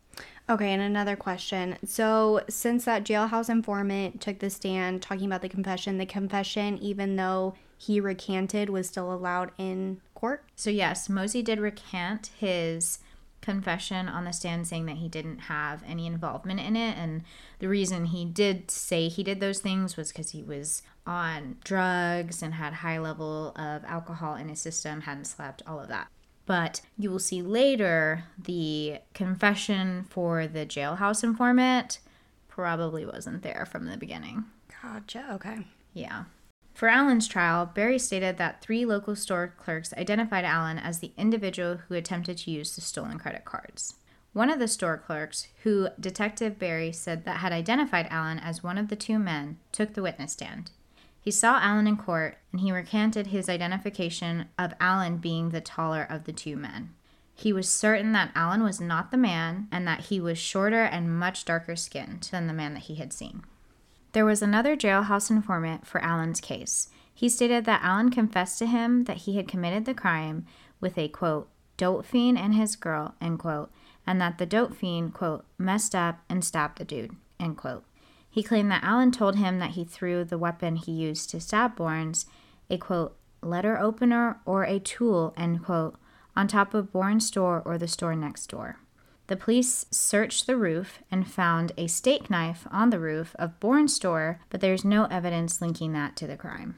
Okay, 0.50 0.72
and 0.72 0.81
another 0.81 1.15
question. 1.15 1.77
So, 1.86 2.41
since 2.50 2.86
that 2.86 3.03
jailhouse 3.03 3.50
informant 3.50 4.20
took 4.20 4.39
the 4.39 4.50
stand 4.50 5.01
talking 5.01 5.25
about 5.25 5.41
the 5.41 5.50
confession, 5.50 5.97
the 5.97 6.06
confession, 6.06 6.78
even 6.80 7.15
though 7.15 7.54
he 7.78 7.99
recanted, 7.99 8.69
was 8.69 8.88
still 8.88 9.13
allowed 9.13 9.52
in 9.58 10.02
court? 10.13 10.43
So, 10.56 10.69
yes, 10.69 11.08
Mozee 11.08 11.43
did 11.43 11.60
recant 11.60 12.32
his 12.38 12.99
confession 13.41 14.08
on 14.08 14.25
the 14.25 14.32
stand 14.32 14.67
saying 14.67 14.86
that 14.86 14.97
he 14.97 15.08
didn't 15.08 15.39
have 15.39 15.84
any 15.86 16.06
involvement 16.06 16.60
in 16.60 16.75
it. 16.75 16.97
And 16.97 17.23
the 17.60 17.67
reason 17.67 18.06
he 18.06 18.25
did 18.25 18.71
say 18.71 19.08
he 19.08 19.23
did 19.23 19.39
those 19.39 19.60
things 19.60 19.97
was 19.97 20.12
because 20.12 20.32
he 20.32 20.43
was 20.43 20.84
on 21.06 21.58
drugs 21.63 22.43
and 22.43 22.54
had 22.54 22.73
high 22.73 22.99
level 22.99 23.49
of 23.56 23.84
alcohol 23.86 24.36
in 24.36 24.49
his 24.49 24.62
system 24.62 25.01
hadn't 25.01 25.25
slept 25.25 25.63
all 25.67 25.80
of 25.80 25.88
that. 25.88 26.08
But 26.45 26.82
you 26.97 27.10
will 27.10 27.19
see 27.19 27.41
later 27.41 28.25
the 28.38 28.99
confession 29.13 30.06
for 30.10 30.47
the 30.47 30.65
jailhouse 30.65 31.23
informant 31.23 31.99
probably 32.47 33.06
wasn't 33.06 33.41
there 33.41 33.67
from 33.69 33.86
the 33.86 33.97
beginning. 33.97 34.45
Gotcha 34.82 35.25
okay. 35.34 35.65
Yeah 35.93 36.25
for 36.73 36.88
Allen's 36.89 37.27
trial, 37.27 37.65
Barry 37.65 37.99
stated 37.99 38.38
that 38.38 38.62
three 38.62 38.86
local 38.86 39.15
store 39.15 39.53
clerks 39.57 39.93
identified 39.93 40.45
Allen 40.45 40.77
as 40.77 40.99
the 40.99 41.12
individual 41.17 41.77
who 41.88 41.95
attempted 41.95 42.38
to 42.39 42.51
use 42.51 42.75
the 42.75 42.81
stolen 42.81 43.19
credit 43.19 43.45
cards. 43.45 43.95
One 44.34 44.49
of 44.49 44.60
the 44.60 44.67
store 44.67 44.97
clerks, 44.97 45.47
who 45.63 45.89
Detective 45.99 46.57
Barry 46.57 46.91
said 46.93 47.25
that 47.25 47.38
had 47.38 47.51
identified 47.51 48.07
Allen 48.10 48.39
as 48.39 48.63
one 48.63 48.77
of 48.77 48.88
the 48.88 48.95
two 48.95 49.19
men, 49.19 49.57
took 49.71 49.93
the 49.93 50.01
witness 50.01 50.31
stand. 50.31 50.71
He 51.19 51.31
saw 51.31 51.60
Allen 51.62 51.86
in 51.86 51.97
court 51.97 52.38
and 52.51 52.62
he 52.62 52.71
recanted 52.71 53.27
his 53.27 53.49
identification 53.49 54.45
of 54.57 54.73
Allen 54.79 55.17
being 55.17 55.49
the 55.49 55.62
taller 55.62 56.07
of 56.10 56.23
the 56.23 56.34
two 56.34 56.55
men. 56.55 56.93
He 57.36 57.53
was 57.53 57.69
certain 57.69 58.12
that 58.13 58.31
Allen 58.34 58.63
was 58.63 58.79
not 58.79 59.12
the 59.12 59.17
man 59.17 59.67
and 59.71 59.88
that 59.88 60.05
he 60.05 60.19
was 60.19 60.38
shorter 60.38 60.84
and 60.84 61.19
much 61.19 61.45
darker 61.45 61.75
skinned 61.75 62.29
than 62.31 62.47
the 62.47 62.53
man 62.53 62.73
that 62.73 62.84
he 62.84 62.95
had 62.95 63.12
seen. 63.13 63.43
There 64.13 64.26
was 64.26 64.41
another 64.41 64.76
jailhouse 64.76 65.30
informant 65.30 65.88
for 65.88 66.02
Allen's 66.02 66.41
case. 66.41 66.89
He 67.13 67.30
stated 67.30 67.65
that 67.65 67.82
Allen 67.84 68.10
confessed 68.10 68.60
to 68.60 68.65
him 68.65 69.06
that 69.06 69.17
he 69.17 69.38
had 69.38 69.47
committed 69.47 69.86
the 69.86 69.93
crime 69.93 70.45
with 70.82 70.97
a 70.97 71.08
quote, 71.08 71.50
dope 71.78 72.06
fiend 72.06 72.38
and 72.38 72.54
his 72.54 72.76
girl, 72.76 73.15
end 73.21 73.39
quote, 73.39 73.71
and 74.06 74.19
that 74.19 74.38
the 74.38 74.45
dope 74.45 74.76
fiend, 74.76 75.13
quote, 75.13 75.45
messed 75.58 75.95
up 75.95 76.19
and 76.28 76.43
stabbed 76.43 76.78
the 76.78 76.86
dude, 76.86 77.15
end 77.39 77.58
quote. 77.58 77.86
He 78.30 78.43
claimed 78.43 78.71
that 78.71 78.84
Allen 78.84 79.12
told 79.12 79.38
him 79.38 79.60
that 79.60 79.71
he 79.71 79.86
threw 79.86 80.24
the 80.24 80.38
weapon 80.38 80.76
he 80.76 80.91
used 80.91 81.30
to 81.30 81.39
stab 81.39 81.78
Borns, 81.78 82.26
a 82.69 82.78
quote, 82.78 83.15
letter 83.41 83.78
opener 83.78 84.39
or 84.45 84.63
a 84.63 84.80
tool, 84.80 85.34
end 85.38 85.63
quote, 85.63 85.95
on 86.36 86.47
top 86.47 86.74
of 86.74 86.91
Bourne's 86.91 87.28
store 87.28 87.62
or 87.63 87.78
the 87.78 87.88
store 87.88 88.15
next 88.15 88.47
door. 88.47 88.81
The 89.32 89.38
police 89.38 89.86
searched 89.91 90.46
the 90.46 90.58
roof 90.58 91.00
and 91.10 91.26
found 91.26 91.72
a 91.78 91.88
steak 91.88 92.30
knife 92.30 92.67
on 92.70 92.89
the 92.89 93.00
roof 93.00 93.34
of 93.39 93.58
Bourne's 93.62 93.96
store, 93.96 94.41
but 94.50 94.60
there's 94.60 94.84
no 94.84 95.06
evidence 95.06 95.62
linking 95.62 95.94
that 95.94 96.17
to 96.17 96.28
the 96.28 96.36
crime. 96.36 96.76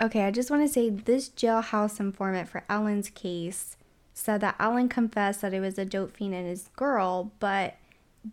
Okay, 0.00 0.22
I 0.22 0.30
just 0.30 0.48
want 0.48 0.64
to 0.64 0.72
say 0.72 0.88
this 0.88 1.28
jailhouse 1.28 1.98
informant 1.98 2.48
for 2.48 2.62
Allen's 2.68 3.10
case 3.10 3.76
said 4.14 4.40
that 4.42 4.54
Allen 4.60 4.88
confessed 4.88 5.40
that 5.40 5.52
it 5.52 5.58
was 5.58 5.78
a 5.78 5.84
dope 5.84 6.16
fiend 6.16 6.32
and 6.32 6.46
his 6.46 6.70
girl, 6.76 7.32
but 7.40 7.74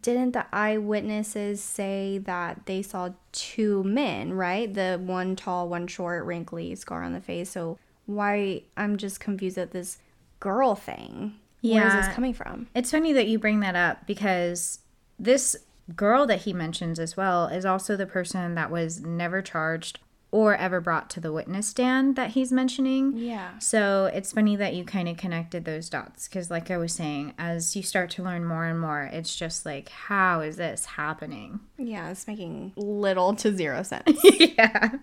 didn't 0.04 0.34
the 0.34 0.46
eyewitnesses 0.54 1.60
say 1.60 2.20
that 2.20 2.68
they 2.68 2.84
saw 2.84 3.10
two 3.32 3.84
men, 3.84 4.34
right? 4.34 4.72
The 4.72 5.02
one 5.04 5.36
tall, 5.36 5.68
one 5.68 5.88
short, 5.88 6.26
wrinkly, 6.26 6.76
scar 6.76 7.02
on 7.02 7.14
the 7.14 7.22
face. 7.22 7.50
So 7.50 7.80
why 8.06 8.62
I'm 8.78 8.98
just 8.98 9.20
confused 9.20 9.58
at 9.58 9.72
this 9.72 9.98
girl 10.40 10.76
thing. 10.76 11.40
Yeah. 11.64 11.76
Where 11.76 11.88
is 11.88 12.06
this 12.06 12.14
coming 12.14 12.34
from? 12.34 12.68
It's 12.76 12.92
funny 12.92 13.14
that 13.14 13.28
you 13.28 13.40
bring 13.40 13.62
that 13.62 13.76
up 13.76 14.06
because 14.06 14.80
this 15.18 15.56
girl 15.96 16.28
that 16.28 16.42
he 16.42 16.54
mentions 16.54 17.00
as 17.00 17.18
well 17.18 17.48
is 17.48 17.66
also 17.66 17.96
the 17.96 18.06
person 18.06 18.56
that 18.56 18.70
was 18.70 19.02
never 19.02 19.42
charged 19.42 20.00
or 20.30 20.56
ever 20.56 20.82
brought 20.82 21.12
to 21.12 21.20
the 21.20 21.32
witness 21.32 21.68
stand 21.68 22.16
that 22.16 22.32
he's 22.32 22.52
mentioning. 22.52 23.16
Yeah. 23.16 23.60
So 23.60 24.10
it's 24.14 24.32
funny 24.32 24.56
that 24.56 24.74
you 24.74 24.84
kind 24.84 25.08
of 25.08 25.16
connected 25.16 25.64
those 25.64 25.90
dots 25.90 26.28
because, 26.28 26.50
like 26.50 26.72
I 26.72 26.78
was 26.78 26.92
saying, 26.92 27.36
as 27.38 27.76
you 27.76 27.84
start 27.84 28.10
to 28.12 28.24
learn 28.24 28.44
more 28.44 28.66
and 28.66 28.80
more, 28.80 29.04
it's 29.14 29.36
just 29.36 29.64
like, 29.64 29.90
how 29.90 30.42
is 30.42 30.58
this 30.58 30.86
happening? 30.86 31.60
Yeah, 31.78 32.10
it's 32.10 32.28
making 32.28 32.74
little 32.76 33.36
to 33.36 33.56
zero 33.56 33.84
sense. 33.84 34.20
yeah. 34.24 34.96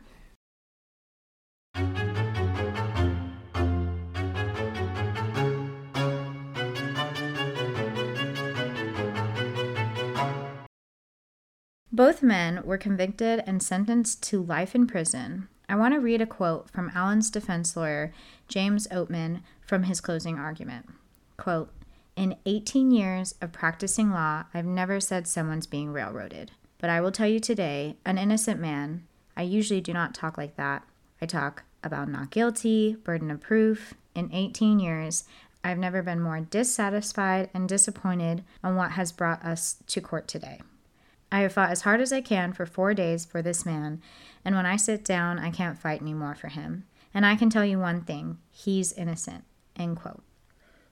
Both 12.00 12.22
men 12.22 12.62
were 12.64 12.78
convicted 12.78 13.42
and 13.46 13.62
sentenced 13.62 14.22
to 14.22 14.42
life 14.42 14.74
in 14.74 14.86
prison. 14.86 15.48
I 15.68 15.74
want 15.74 15.92
to 15.92 16.00
read 16.00 16.22
a 16.22 16.26
quote 16.26 16.70
from 16.70 16.90
Allen's 16.94 17.30
defense 17.30 17.76
lawyer, 17.76 18.14
James 18.48 18.88
Oatman, 18.88 19.42
from 19.66 19.82
his 19.82 20.00
closing 20.00 20.38
argument. 20.38 20.88
Quote, 21.36 21.70
In 22.16 22.38
18 22.46 22.90
years 22.90 23.34
of 23.42 23.52
practicing 23.52 24.12
law, 24.12 24.44
I've 24.54 24.64
never 24.64 24.98
said 24.98 25.28
someone's 25.28 25.66
being 25.66 25.92
railroaded. 25.92 26.52
But 26.78 26.88
I 26.88 27.02
will 27.02 27.12
tell 27.12 27.28
you 27.28 27.38
today, 27.38 27.96
an 28.06 28.16
innocent 28.16 28.58
man, 28.58 29.06
I 29.36 29.42
usually 29.42 29.82
do 29.82 29.92
not 29.92 30.14
talk 30.14 30.38
like 30.38 30.56
that. 30.56 30.84
I 31.20 31.26
talk 31.26 31.64
about 31.84 32.08
not 32.08 32.30
guilty, 32.30 32.94
burden 32.94 33.30
of 33.30 33.42
proof. 33.42 33.92
In 34.14 34.30
18 34.32 34.80
years, 34.80 35.24
I've 35.62 35.76
never 35.76 36.02
been 36.02 36.20
more 36.20 36.40
dissatisfied 36.40 37.50
and 37.52 37.68
disappointed 37.68 38.42
on 38.64 38.74
what 38.74 38.92
has 38.92 39.12
brought 39.12 39.44
us 39.44 39.76
to 39.88 40.00
court 40.00 40.28
today. 40.28 40.60
I 41.32 41.40
have 41.40 41.52
fought 41.52 41.70
as 41.70 41.82
hard 41.82 42.00
as 42.00 42.12
I 42.12 42.20
can 42.20 42.52
for 42.52 42.66
four 42.66 42.94
days 42.94 43.24
for 43.24 43.42
this 43.42 43.64
man, 43.64 44.00
and 44.44 44.54
when 44.54 44.66
I 44.66 44.76
sit 44.76 45.04
down, 45.04 45.38
I 45.38 45.50
can't 45.50 45.78
fight 45.78 46.00
anymore 46.00 46.34
for 46.34 46.48
him. 46.48 46.84
And 47.12 47.26
I 47.26 47.36
can 47.36 47.50
tell 47.50 47.64
you 47.64 47.78
one 47.78 48.02
thing 48.02 48.38
he's 48.50 48.92
innocent. 48.92 49.44
End 49.76 49.96
quote. 49.96 50.22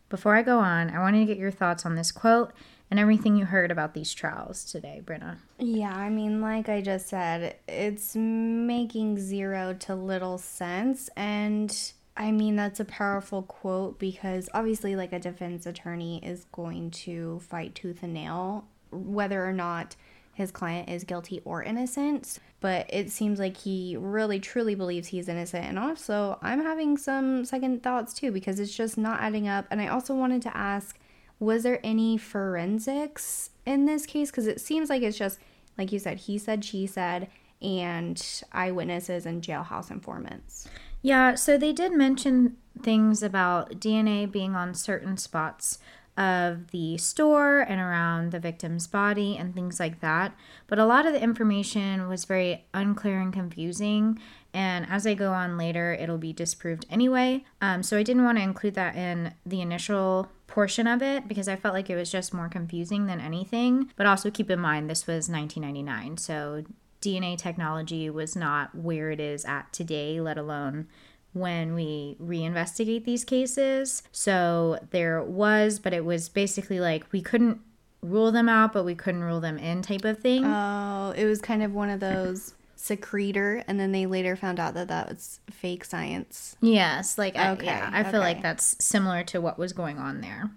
Before 0.09 0.35
I 0.35 0.43
go 0.43 0.59
on, 0.59 0.91
I 0.91 0.99
wanted 1.01 1.21
to 1.21 1.27
get 1.27 1.39
your 1.39 1.51
thoughts 1.51 1.85
on 1.85 1.95
this 1.95 2.13
quote 2.13 2.53
and 2.91 2.99
everything 2.99 3.37
you 3.37 3.45
heard 3.45 3.71
about 3.71 3.93
these 3.93 4.15
trials 4.15 4.65
today, 4.65 5.03
Brenna. 5.05 5.37
Yeah, 5.59 5.95
I 5.95 6.09
mean, 6.09 6.41
like 6.41 6.69
I 6.69 6.81
just 6.81 7.09
said, 7.09 7.57
it's 7.69 8.17
making 8.17 9.19
zero 9.19 9.75
to 9.81 9.95
little 9.95 10.39
sense. 10.39 11.11
And 11.15 11.77
I 12.17 12.33
mean, 12.33 12.57
that's 12.57 12.81
a 12.81 12.85
powerful 12.87 13.43
quote 13.43 13.99
because 13.99 14.49
obviously, 14.55 14.97
like 14.97 15.13
a 15.13 15.19
defense 15.19 15.67
attorney 15.67 16.25
is 16.25 16.47
going 16.53 16.91
to 16.93 17.41
fight 17.41 17.75
tooth 17.75 18.03
and 18.03 18.15
nail 18.15 18.67
whether 18.91 19.47
or 19.47 19.53
not 19.53 19.97
his 20.39 20.53
client 20.53 20.89
is 20.89 21.03
guilty 21.03 21.43
or 21.45 21.65
innocent, 21.65 22.39
but 22.61 22.87
it 22.89 23.11
seems 23.11 23.41
like 23.41 23.57
he 23.57 23.97
really 23.99 24.39
truly 24.39 24.77
believes 24.77 25.09
he's 25.09 25.29
innocent. 25.29 25.67
And 25.67 25.77
also, 25.81 26.39
I'm 26.41 26.63
having 26.63 26.97
some 26.97 27.45
second 27.45 27.83
thoughts 27.83 28.15
too 28.15 28.31
because 28.31 28.61
it's 28.61 28.75
just 28.75 28.97
not 28.97 29.21
adding 29.21 29.49
up. 29.49 29.67
And 29.69 29.81
I 29.81 29.89
also 29.89 30.15
wanted 30.15 30.41
to 30.43 30.57
ask 30.57 30.97
was 31.41 31.65
there 31.65 31.81
any 31.83 32.17
forensics 32.17 33.51
in 33.67 33.87
this 33.87 34.07
case? 34.07 34.31
Because 34.31 34.47
it 34.47 34.61
seems 34.61 34.89
like 34.89 35.03
it's 35.03 35.19
just, 35.19 35.41
like 35.77 35.91
you 35.91 35.99
said, 35.99 36.19
he 36.19 36.39
said, 36.39 36.65
she 36.65 36.87
said, 36.87 37.29
and 37.61 38.43
eyewitnesses 38.53 39.27
and 39.27 39.43
jailhouse 39.43 39.91
informants. 39.91 40.69
Yeah, 41.03 41.35
so 41.35 41.59
they 41.59 41.73
did 41.73 41.93
mention 41.93 42.57
things 42.81 43.25
about 43.25 43.73
DNA 43.81 44.31
being 44.31 44.55
on 44.55 44.75
certain 44.75 45.17
spots 45.17 45.79
of 46.19 46.73
the 46.73 46.99
store 46.99 47.61
and 47.61 47.81
around 47.81 48.33
the 48.33 48.41
victim's 48.41 48.89
body 48.89 49.37
and 49.39 49.55
things 49.55 49.79
like 49.79 50.01
that. 50.01 50.37
But 50.67 50.81
a 50.81 50.85
lot 50.85 51.07
of 51.07 51.13
the 51.13 51.23
information 51.23 52.09
was 52.09 52.25
very 52.25 52.67
unclear 52.75 53.21
and 53.21 53.33
confusing. 53.33 54.19
And 54.53 54.85
as 54.91 55.07
I 55.07 55.15
go 55.15 55.33
on 55.33 55.57
later, 55.57 55.93
it'll 55.93 56.19
be 56.19 56.33
disproved 56.33 56.87
anyway. 56.91 57.45
Um, 57.61 57.85
so 57.85 57.97
I 57.97 58.03
didn't 58.03 58.25
want 58.25 58.39
to 58.39 58.43
include 58.43 58.75
that 58.75 58.97
in 58.97 59.33
the 59.47 59.61
initial 59.61 60.29
portion 60.49 60.89
of 60.89 61.03
it 61.03 61.29
because 61.29 61.47
I 61.47 61.55
felt 61.55 61.75
like 61.75 61.89
it 61.89 61.97
was 61.97 62.11
just 62.11 62.35
more 62.35 62.49
confusing 62.49 63.07
than 63.07 63.21
anything. 63.21 63.93
But 63.95 64.07
also 64.07 64.31
keep 64.31 64.51
in 64.51 64.59
mind, 64.59 64.91
this 64.91 65.07
was 65.07 65.29
1999. 65.29 66.17
So 66.17 66.65
DNA 67.01 67.39
technology 67.39 68.11
was 68.11 68.35
not 68.35 68.75
where 68.75 69.13
it 69.13 69.21
is 69.21 69.45
at 69.45 69.73
today, 69.73 70.21
let 70.21 70.37
alone 70.37 70.89
when 71.33 71.75
we 71.75 72.17
reinvestigate 72.23 73.05
these 73.05 73.25
cases. 73.25 74.03
So 74.13 74.79
there 74.91 75.23
was, 75.23 75.79
but 75.79 75.93
it 75.93 76.05
was 76.05 76.29
basically 76.29 76.81
like 76.81 77.05
we 77.13 77.23
couldn't 77.23 77.61
rule 78.03 78.33
them 78.33 78.49
out, 78.49 78.73
but 78.73 78.85
we 78.85 78.95
couldn't 78.95 79.25
rule 79.25 79.41
them 79.41 79.59
in 79.59 79.83
type 79.83 80.05
of 80.05 80.19
thing. 80.21 80.45
Oh, 80.45 81.13
it 81.17 81.25
was 81.25 81.41
kind 81.41 81.63
of 81.63 81.73
one 81.73 81.91
of 81.91 82.01
those 82.01 82.55
secretor, 82.77 83.65
and 83.67 83.79
then 83.79 83.93
they 83.93 84.07
later 84.07 84.37
found 84.37 84.61
out 84.61 84.75
that 84.75 84.89
that 84.89 85.09
was 85.09 85.41
fake 85.51 85.85
science. 85.85 86.57
Yes, 86.61 87.19
like 87.19 87.35
okay, 87.35 87.69
I, 87.69 87.75
yeah, 87.77 87.91
I 87.93 88.05
feel 88.05 88.21
like 88.21 88.43
that's 88.43 88.83
similar 88.83 89.25
to 89.25 89.41
what 89.41 89.59
was 89.59 89.73
going 89.73 89.99
on 89.99 90.21
there. 90.21 90.51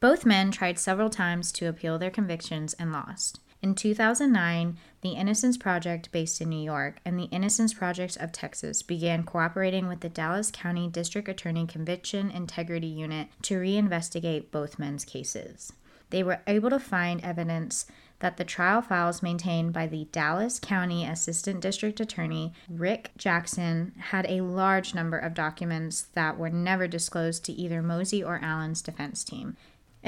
Both 0.00 0.24
men 0.24 0.50
tried 0.50 0.78
several 0.78 1.10
times 1.10 1.52
to 1.52 1.66
appeal 1.66 1.98
their 1.98 2.10
convictions 2.10 2.74
and 2.74 2.92
lost. 2.92 3.40
In 3.60 3.74
2009, 3.74 4.76
the 5.00 5.10
Innocence 5.10 5.56
Project, 5.56 6.12
based 6.12 6.40
in 6.40 6.48
New 6.48 6.62
York, 6.62 7.00
and 7.04 7.18
the 7.18 7.24
Innocence 7.24 7.74
Project 7.74 8.16
of 8.18 8.30
Texas 8.30 8.82
began 8.82 9.24
cooperating 9.24 9.88
with 9.88 10.00
the 10.00 10.08
Dallas 10.08 10.52
County 10.52 10.88
District 10.88 11.28
Attorney 11.28 11.66
Conviction 11.66 12.30
Integrity 12.30 12.86
Unit 12.86 13.28
to 13.42 13.54
reinvestigate 13.54 14.52
both 14.52 14.78
men's 14.78 15.04
cases. 15.04 15.72
They 16.10 16.22
were 16.22 16.40
able 16.46 16.70
to 16.70 16.78
find 16.78 17.20
evidence 17.22 17.86
that 18.20 18.36
the 18.36 18.44
trial 18.44 18.80
files 18.80 19.22
maintained 19.22 19.72
by 19.72 19.86
the 19.86 20.06
Dallas 20.12 20.58
County 20.60 21.04
Assistant 21.04 21.60
District 21.60 21.98
Attorney 22.00 22.52
Rick 22.68 23.10
Jackson 23.16 23.92
had 23.98 24.26
a 24.28 24.40
large 24.40 24.94
number 24.94 25.18
of 25.18 25.34
documents 25.34 26.02
that 26.14 26.38
were 26.38 26.50
never 26.50 26.86
disclosed 26.86 27.44
to 27.44 27.52
either 27.52 27.82
Mozee 27.82 28.24
or 28.24 28.40
Allen's 28.42 28.82
defense 28.82 29.22
team. 29.22 29.56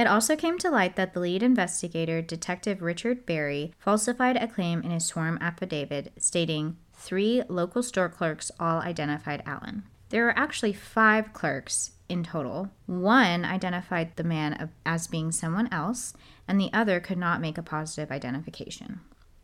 It 0.01 0.07
also 0.07 0.35
came 0.35 0.57
to 0.61 0.71
light 0.71 0.97
that 0.97 1.13
the 1.13 1.21
lead 1.21 1.43
investigator, 1.43 2.23
Detective 2.23 2.81
Richard 2.81 3.27
Berry, 3.27 3.75
falsified 3.79 4.39
a 4.39 4.49
claim 4.49 4.81
in 4.81 4.93
his 4.93 5.05
sworn 5.05 5.37
affidavit 5.43 6.15
stating 6.17 6.79
three 6.95 7.43
local 7.51 7.83
store 7.83 8.09
clerks 8.09 8.51
all 8.59 8.81
identified 8.81 9.43
Allen. 9.45 9.83
There 10.09 10.25
were 10.25 10.39
actually 10.39 10.73
five 10.73 11.35
clerks 11.35 11.91
in 12.09 12.25
total. 12.25 12.71
One 12.87 13.45
identified 13.45 14.17
the 14.17 14.25
man 14.25 14.71
as 14.87 15.07
being 15.07 15.33
someone 15.33 15.69
else, 15.71 16.15
and 16.49 16.59
the 16.59 16.73
other 16.73 16.99
could 17.01 17.19
not 17.19 17.43
make 17.43 17.59
a 17.59 17.63
positive 17.63 18.11
identification. 18.11 19.01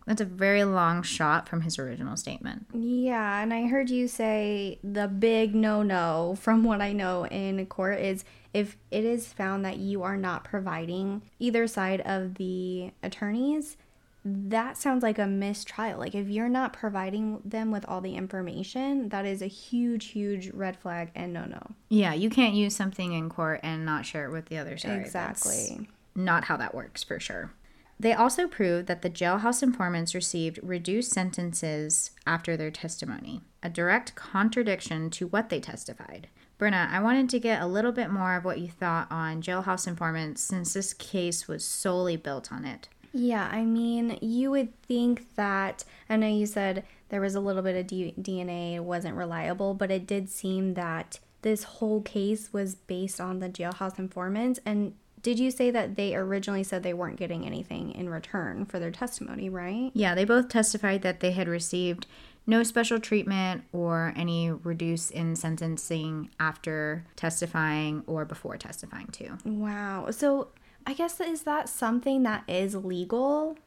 That's 0.07 0.21
a 0.21 0.25
very 0.25 0.63
long 0.63 1.03
shot 1.03 1.49
from 1.49 1.63
his 1.63 1.79
original 1.79 2.17
statement. 2.17 2.67
Yeah, 2.73 3.41
and 3.43 3.53
I 3.53 3.67
heard 3.67 3.91
you 3.91 4.07
say 4.07 4.79
the 4.85 5.09
big 5.09 5.55
no 5.55 5.83
no 5.83 6.37
from 6.41 6.63
what 6.63 6.81
I 6.81 6.93
know 6.93 7.27
in 7.27 7.65
court 7.67 7.99
is 7.99 8.25
if 8.55 8.77
it 8.91 9.05
is 9.05 9.27
found 9.33 9.65
that 9.65 9.79
you 9.79 10.03
are 10.05 10.17
not 10.17 10.45
providing 10.45 11.23
either 11.41 11.67
side 11.67 12.01
of 12.03 12.37
the 12.37 12.93
attorneys, 13.03 13.77
that 14.25 14.77
sounds 14.77 15.03
like 15.03 15.19
a 15.19 15.27
mistrial. 15.27 15.99
Like 15.99 16.15
if 16.15 16.29
you're 16.29 16.49
not 16.49 16.73
providing 16.73 17.41
them 17.45 17.73
with 17.73 17.85
all 17.89 18.01
the 18.01 18.15
information, 18.15 19.09
that 19.09 19.27
is 19.27 19.43
a 19.43 19.47
huge, 19.47 20.07
huge 20.07 20.51
red 20.51 20.77
flag 20.77 21.11
and 21.17 21.33
no 21.33 21.45
no. 21.45 21.75
Yeah, 21.89 22.15
you 22.15 22.31
can't 22.31 22.55
use 22.55 22.77
something 22.77 23.13
in 23.13 23.29
court 23.29 23.61
and 23.65 23.85
not 23.85 24.07
share 24.07 24.27
it 24.27 24.33
with 24.33 24.47
the 24.47 24.59
other 24.59 24.79
side. 24.79 25.01
Exactly. 25.01 25.67
That's 25.69 25.91
not 26.15 26.45
how 26.45 26.57
that 26.57 26.75
works 26.75 27.03
for 27.03 27.19
sure. 27.19 27.51
They 27.99 28.13
also 28.13 28.47
proved 28.47 28.87
that 28.89 29.03
the 29.03 29.11
jailhouse 29.11 29.63
informants 29.63 30.15
received 30.15 30.61
reduced 30.63 31.13
sentences 31.13 32.11
after 32.27 32.57
their 32.57 32.71
testimony, 32.71 33.41
a 33.63 33.71
direct 33.71 34.15
contradiction 34.15 35.09
to 35.11 35.27
what 35.27 35.49
they 35.49 35.61
testified. 35.61 36.29
Brenna, 36.59 36.91
I 36.91 37.01
wanted 37.01 37.29
to 37.31 37.41
get 37.41 37.61
a 37.61 37.67
little 37.67 37.93
bit 37.93 38.11
more 38.11 38.35
of 38.35 38.45
what 38.45 38.59
you 38.59 38.69
thought 38.69 39.11
on 39.11 39.43
jailhouse 39.43 39.87
informants 39.87 40.43
since 40.43 40.73
this 40.73 40.95
case 40.95 41.49
was 41.49 41.65
solely 41.65 42.17
built 42.17 42.51
on 42.51 42.65
it. 42.65 42.89
Yeah, 43.13 43.49
I 43.51 43.65
mean, 43.65 44.19
you 44.21 44.51
would 44.51 44.79
think 44.83 45.35
that, 45.37 45.85
I 46.09 46.17
know 46.17 46.27
you 46.27 46.47
said 46.47 46.85
there 47.09 47.21
was 47.21 47.35
a 47.35 47.41
little 47.41 47.63
bit 47.63 47.77
of 47.77 47.87
D- 47.87 48.15
DNA, 48.21 48.81
wasn't 48.81 49.17
reliable, 49.17 49.75
but 49.75 49.91
it 49.91 50.07
did 50.07 50.29
seem 50.29 50.75
that 50.75 51.19
this 51.43 51.65
whole 51.65 52.03
case 52.03 52.53
was 52.53 52.75
based 52.75 53.21
on 53.21 53.39
the 53.39 53.49
jailhouse 53.49 53.99
informants. 53.99 54.61
And 54.67 54.95
did 55.27 55.41
you 55.41 55.51
say 55.51 55.73
that 55.73 55.97
they 55.97 56.15
originally 56.15 56.63
said 56.63 56.85
they 56.85 56.95
weren't 56.95 57.17
getting 57.17 57.45
anything 57.45 57.91
in 57.91 58.09
return 58.09 58.65
for 58.65 58.79
their 58.79 58.93
testimony, 58.93 59.49
right? 59.49 59.91
Yeah, 59.93 60.15
they 60.15 60.25
both 60.25 60.49
testified 60.49 61.03
that 61.03 61.19
they 61.19 61.33
had 61.33 61.49
received 61.49 62.07
no 62.47 62.63
special 62.63 63.01
treatment 63.01 63.65
or 63.73 64.13
any 64.15 64.53
reduce 64.53 65.11
in 65.11 65.35
sentencing 65.35 66.31
after 66.39 67.05
testifying 67.17 68.05
or 68.07 68.25
before 68.25 68.57
testifying, 68.57 69.09
too. 69.09 69.37
Wow. 69.45 70.13
So 70.13 70.51
I 70.87 70.93
guess 70.95 71.19
is 71.19 71.43
that 71.43 71.69
something 71.69 72.23
that 72.23 72.45
is 72.47 72.77
legal? 72.77 73.59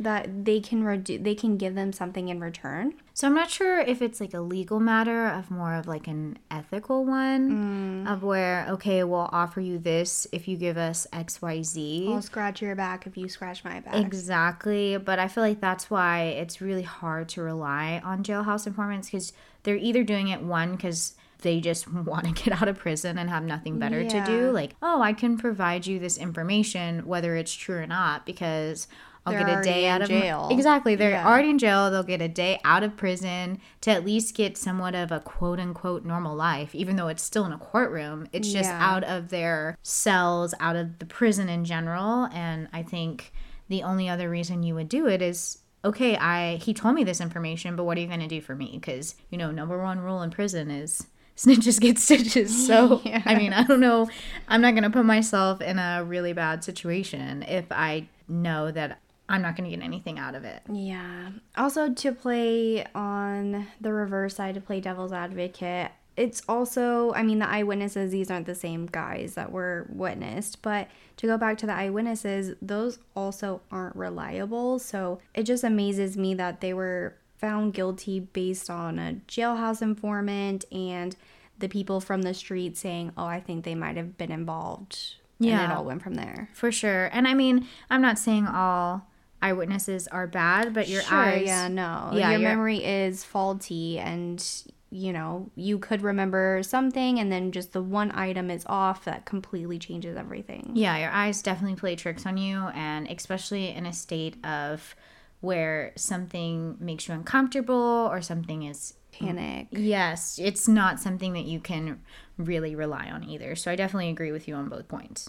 That 0.00 0.44
they 0.44 0.60
can 0.60 0.84
redu- 0.84 1.22
they 1.22 1.34
can 1.34 1.56
give 1.56 1.74
them 1.74 1.92
something 1.92 2.28
in 2.28 2.40
return. 2.40 2.94
So 3.14 3.26
I'm 3.26 3.34
not 3.34 3.50
sure 3.50 3.80
if 3.80 4.00
it's 4.00 4.20
like 4.20 4.32
a 4.32 4.40
legal 4.40 4.78
matter 4.78 5.26
of 5.26 5.50
more 5.50 5.74
of 5.74 5.88
like 5.88 6.06
an 6.06 6.38
ethical 6.50 7.04
one 7.04 8.04
mm. 8.04 8.12
of 8.12 8.22
where 8.22 8.66
okay, 8.70 9.02
we'll 9.02 9.28
offer 9.32 9.60
you 9.60 9.78
this 9.78 10.26
if 10.30 10.46
you 10.46 10.56
give 10.56 10.76
us 10.76 11.06
XYZ. 11.12 12.14
I'll 12.14 12.22
scratch 12.22 12.62
your 12.62 12.76
back 12.76 13.06
if 13.06 13.16
you 13.16 13.28
scratch 13.28 13.64
my 13.64 13.80
back. 13.80 13.96
Exactly, 13.96 14.96
but 14.98 15.18
I 15.18 15.26
feel 15.26 15.42
like 15.42 15.60
that's 15.60 15.90
why 15.90 16.22
it's 16.22 16.60
really 16.60 16.82
hard 16.82 17.28
to 17.30 17.42
rely 17.42 18.00
on 18.04 18.22
jailhouse 18.22 18.66
informants 18.66 19.10
cuz 19.10 19.32
they're 19.64 19.76
either 19.76 20.04
doing 20.04 20.28
it 20.28 20.42
one 20.42 20.78
cuz 20.78 21.14
they 21.42 21.60
just 21.60 21.92
want 21.92 22.24
to 22.26 22.44
get 22.44 22.60
out 22.60 22.68
of 22.68 22.78
prison 22.78 23.18
and 23.18 23.30
have 23.30 23.42
nothing 23.42 23.78
better 23.78 24.02
yeah. 24.02 24.24
to 24.24 24.24
do. 24.24 24.50
Like, 24.52 24.76
oh, 24.82 25.02
I 25.02 25.12
can 25.12 25.36
provide 25.38 25.86
you 25.86 25.98
this 25.98 26.18
information, 26.18 27.06
whether 27.06 27.36
it's 27.36 27.54
true 27.54 27.76
or 27.76 27.86
not, 27.86 28.26
because 28.26 28.86
I'll 29.28 29.44
they're 29.44 29.46
get 29.46 29.60
a 29.60 29.62
day 29.62 29.86
out 29.86 30.02
of 30.02 30.08
jail. 30.08 30.48
Exactly. 30.50 30.94
They're 30.94 31.10
yeah. 31.10 31.26
already 31.26 31.50
in 31.50 31.58
jail. 31.58 31.90
They'll 31.90 32.02
get 32.02 32.20
a 32.20 32.28
day 32.28 32.60
out 32.64 32.82
of 32.82 32.96
prison 32.96 33.60
to 33.82 33.90
at 33.90 34.04
least 34.04 34.34
get 34.34 34.56
somewhat 34.56 34.94
of 34.94 35.12
a 35.12 35.20
quote 35.20 35.60
unquote 35.60 36.04
normal 36.04 36.34
life, 36.34 36.74
even 36.74 36.96
though 36.96 37.08
it's 37.08 37.22
still 37.22 37.44
in 37.44 37.52
a 37.52 37.58
courtroom. 37.58 38.28
It's 38.32 38.52
just 38.52 38.70
yeah. 38.70 38.78
out 38.80 39.04
of 39.04 39.28
their 39.28 39.78
cells, 39.82 40.54
out 40.60 40.76
of 40.76 40.98
the 40.98 41.06
prison 41.06 41.48
in 41.48 41.64
general. 41.64 42.26
And 42.32 42.68
I 42.72 42.82
think 42.82 43.32
the 43.68 43.82
only 43.82 44.08
other 44.08 44.28
reason 44.28 44.62
you 44.62 44.74
would 44.74 44.88
do 44.88 45.06
it 45.06 45.22
is 45.22 45.58
okay, 45.84 46.16
I 46.16 46.56
he 46.56 46.74
told 46.74 46.94
me 46.94 47.04
this 47.04 47.20
information, 47.20 47.76
but 47.76 47.84
what 47.84 47.96
are 47.96 48.00
you 48.00 48.06
going 48.06 48.20
to 48.20 48.26
do 48.26 48.40
for 48.40 48.54
me? 48.54 48.72
Because, 48.74 49.14
you 49.30 49.38
know, 49.38 49.50
number 49.50 49.80
one 49.82 50.00
rule 50.00 50.22
in 50.22 50.30
prison 50.30 50.70
is 50.70 51.06
snitches 51.36 51.80
get 51.80 51.98
stitches. 51.98 52.66
So, 52.66 53.00
Yeah. 53.04 53.22
I 53.24 53.36
mean, 53.36 53.52
I 53.52 53.64
don't 53.64 53.80
know. 53.80 54.08
I'm 54.48 54.60
not 54.60 54.72
going 54.72 54.84
to 54.84 54.90
put 54.90 55.04
myself 55.04 55.60
in 55.60 55.78
a 55.78 56.04
really 56.04 56.32
bad 56.32 56.64
situation 56.64 57.42
if 57.42 57.66
I 57.70 58.08
know 58.28 58.70
that 58.70 59.00
I'm 59.28 59.42
not 59.42 59.56
going 59.56 59.70
to 59.70 59.76
get 59.76 59.84
anything 59.84 60.18
out 60.18 60.34
of 60.34 60.44
it. 60.44 60.62
Yeah. 60.72 61.30
Also, 61.56 61.92
to 61.92 62.12
play 62.12 62.84
on 62.94 63.66
the 63.80 63.92
reverse 63.92 64.36
side, 64.36 64.54
to 64.54 64.60
play 64.60 64.80
devil's 64.80 65.12
advocate, 65.12 65.90
it's 66.16 66.42
also, 66.48 67.12
I 67.12 67.22
mean, 67.22 67.38
the 67.38 67.48
eyewitnesses, 67.48 68.10
these 68.10 68.30
aren't 68.30 68.46
the 68.46 68.54
same 68.54 68.86
guys 68.86 69.34
that 69.34 69.52
were 69.52 69.86
witnessed, 69.90 70.62
but 70.62 70.88
to 71.18 71.26
go 71.26 71.36
back 71.38 71.58
to 71.58 71.66
the 71.66 71.74
eyewitnesses, 71.74 72.56
those 72.60 72.98
also 73.14 73.60
aren't 73.70 73.94
reliable. 73.94 74.78
So 74.78 75.20
it 75.34 75.44
just 75.44 75.62
amazes 75.62 76.16
me 76.16 76.34
that 76.34 76.60
they 76.60 76.72
were 76.74 77.14
found 77.36 77.72
guilty 77.74 78.18
based 78.20 78.68
on 78.68 78.98
a 78.98 79.20
jailhouse 79.28 79.80
informant 79.80 80.64
and 80.72 81.14
the 81.58 81.68
people 81.68 82.00
from 82.00 82.22
the 82.22 82.34
street 82.34 82.76
saying, 82.76 83.12
oh, 83.16 83.24
I 83.26 83.40
think 83.40 83.64
they 83.64 83.74
might 83.76 83.96
have 83.96 84.16
been 84.18 84.32
involved. 84.32 85.14
And 85.38 85.48
Yeah. 85.48 85.70
it 85.70 85.76
all 85.76 85.84
went 85.84 86.02
from 86.02 86.14
there. 86.14 86.48
For 86.52 86.72
sure. 86.72 87.10
And 87.12 87.28
I 87.28 87.34
mean, 87.34 87.68
I'm 87.90 88.02
not 88.02 88.18
saying 88.18 88.46
all 88.48 89.06
eyewitnesses 89.42 90.08
are 90.08 90.26
bad, 90.26 90.74
but 90.74 90.88
your 90.88 91.02
Sure, 91.02 91.18
eyes. 91.18 91.46
yeah, 91.46 91.68
no. 91.68 92.10
Yeah, 92.12 92.30
your 92.32 92.40
your- 92.40 92.50
memory 92.50 92.84
is 92.84 93.24
faulty 93.24 93.98
and 93.98 94.44
you 94.90 95.12
know, 95.12 95.50
you 95.54 95.78
could 95.78 96.00
remember 96.00 96.62
something 96.62 97.18
and 97.20 97.30
then 97.30 97.52
just 97.52 97.74
the 97.74 97.82
one 97.82 98.10
item 98.12 98.50
is 98.50 98.64
off 98.66 99.04
that 99.04 99.26
completely 99.26 99.78
changes 99.78 100.16
everything. 100.16 100.70
Yeah, 100.74 100.96
your 100.96 101.10
eyes 101.10 101.42
definitely 101.42 101.76
play 101.76 101.94
tricks 101.94 102.24
on 102.24 102.38
you, 102.38 102.58
and 102.74 103.06
especially 103.08 103.68
in 103.68 103.84
a 103.84 103.92
state 103.92 104.42
of 104.46 104.96
where 105.40 105.92
something 105.96 106.76
makes 106.80 107.06
you 107.06 107.12
uncomfortable 107.14 108.08
or 108.10 108.22
something 108.22 108.62
is. 108.62 108.94
Panic. 109.12 109.66
Yes, 109.72 110.38
it's 110.40 110.68
not 110.68 111.00
something 111.00 111.32
that 111.32 111.44
you 111.44 111.58
can 111.60 112.00
really 112.36 112.74
rely 112.76 113.10
on 113.10 113.24
either. 113.24 113.56
So 113.56 113.70
I 113.70 113.74
definitely 113.76 114.10
agree 114.10 114.30
with 114.32 114.46
you 114.46 114.54
on 114.54 114.68
both 114.68 114.86
points. 114.86 115.28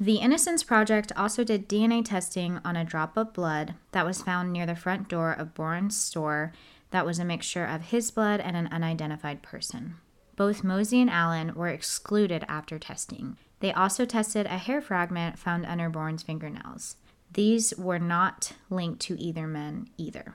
The 0.00 0.16
Innocence 0.16 0.64
Project 0.64 1.12
also 1.16 1.44
did 1.44 1.68
DNA 1.68 2.04
testing 2.04 2.58
on 2.64 2.74
a 2.74 2.84
drop 2.84 3.16
of 3.16 3.32
blood 3.32 3.74
that 3.92 4.04
was 4.04 4.22
found 4.22 4.52
near 4.52 4.66
the 4.66 4.74
front 4.74 5.08
door 5.08 5.32
of 5.32 5.54
Bourne's 5.54 5.96
store 5.96 6.52
that 6.90 7.06
was 7.06 7.20
a 7.20 7.24
mixture 7.24 7.64
of 7.64 7.82
his 7.82 8.10
blood 8.10 8.40
and 8.40 8.56
an 8.56 8.68
unidentified 8.72 9.42
person. 9.42 9.96
Both 10.36 10.64
Mozee 10.64 11.00
and 11.00 11.10
Allen 11.10 11.54
were 11.54 11.68
excluded 11.68 12.44
after 12.48 12.78
testing. 12.78 13.36
They 13.60 13.72
also 13.72 14.04
tested 14.04 14.46
a 14.46 14.58
hair 14.58 14.80
fragment 14.80 15.38
found 15.38 15.64
under 15.64 15.88
Bourne's 15.88 16.24
fingernails. 16.24 16.96
These 17.32 17.72
were 17.78 18.00
not 18.00 18.52
linked 18.70 19.00
to 19.02 19.20
either 19.20 19.46
men 19.46 19.90
either. 19.96 20.34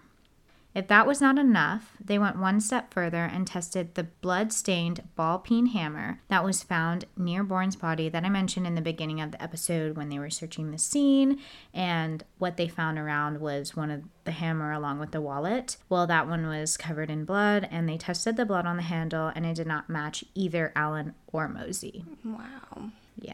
If 0.75 0.87
that 0.87 1.07
was 1.07 1.19
not 1.19 1.39
enough, 1.39 1.97
they 1.99 2.19
went 2.19 2.37
one 2.37 2.61
step 2.61 2.93
further 2.93 3.25
and 3.25 3.47
tested 3.47 3.95
the 3.95 4.03
blood 4.03 4.53
stained 4.53 5.03
ball 5.15 5.39
peen 5.39 5.67
hammer 5.67 6.21
that 6.27 6.43
was 6.43 6.61
found 6.61 7.05
near 7.17 7.43
Bourne's 7.43 7.75
body 7.75 8.07
that 8.07 8.23
I 8.23 8.29
mentioned 8.29 8.67
in 8.67 8.75
the 8.75 8.81
beginning 8.81 9.19
of 9.19 9.31
the 9.31 9.41
episode 9.41 9.97
when 9.97 10.09
they 10.09 10.19
were 10.19 10.29
searching 10.29 10.69
the 10.69 10.77
scene. 10.77 11.39
And 11.73 12.23
what 12.37 12.57
they 12.57 12.67
found 12.67 12.99
around 12.99 13.41
was 13.41 13.75
one 13.75 13.89
of 13.89 14.03
the 14.25 14.31
hammer 14.31 14.71
along 14.71 14.99
with 14.99 15.11
the 15.11 15.21
wallet. 15.21 15.77
Well, 15.89 16.05
that 16.05 16.27
one 16.27 16.45
was 16.45 16.77
covered 16.77 17.09
in 17.09 17.25
blood, 17.25 17.67
and 17.71 17.89
they 17.89 17.97
tested 17.97 18.37
the 18.37 18.45
blood 18.45 18.67
on 18.67 18.77
the 18.77 18.83
handle, 18.83 19.31
and 19.33 19.47
it 19.47 19.55
did 19.55 19.67
not 19.67 19.89
match 19.89 20.23
either 20.35 20.71
Allen 20.75 21.15
or 21.27 21.49
Mozee. 21.49 22.05
Wow. 22.23 22.91
Yeah. 23.19 23.33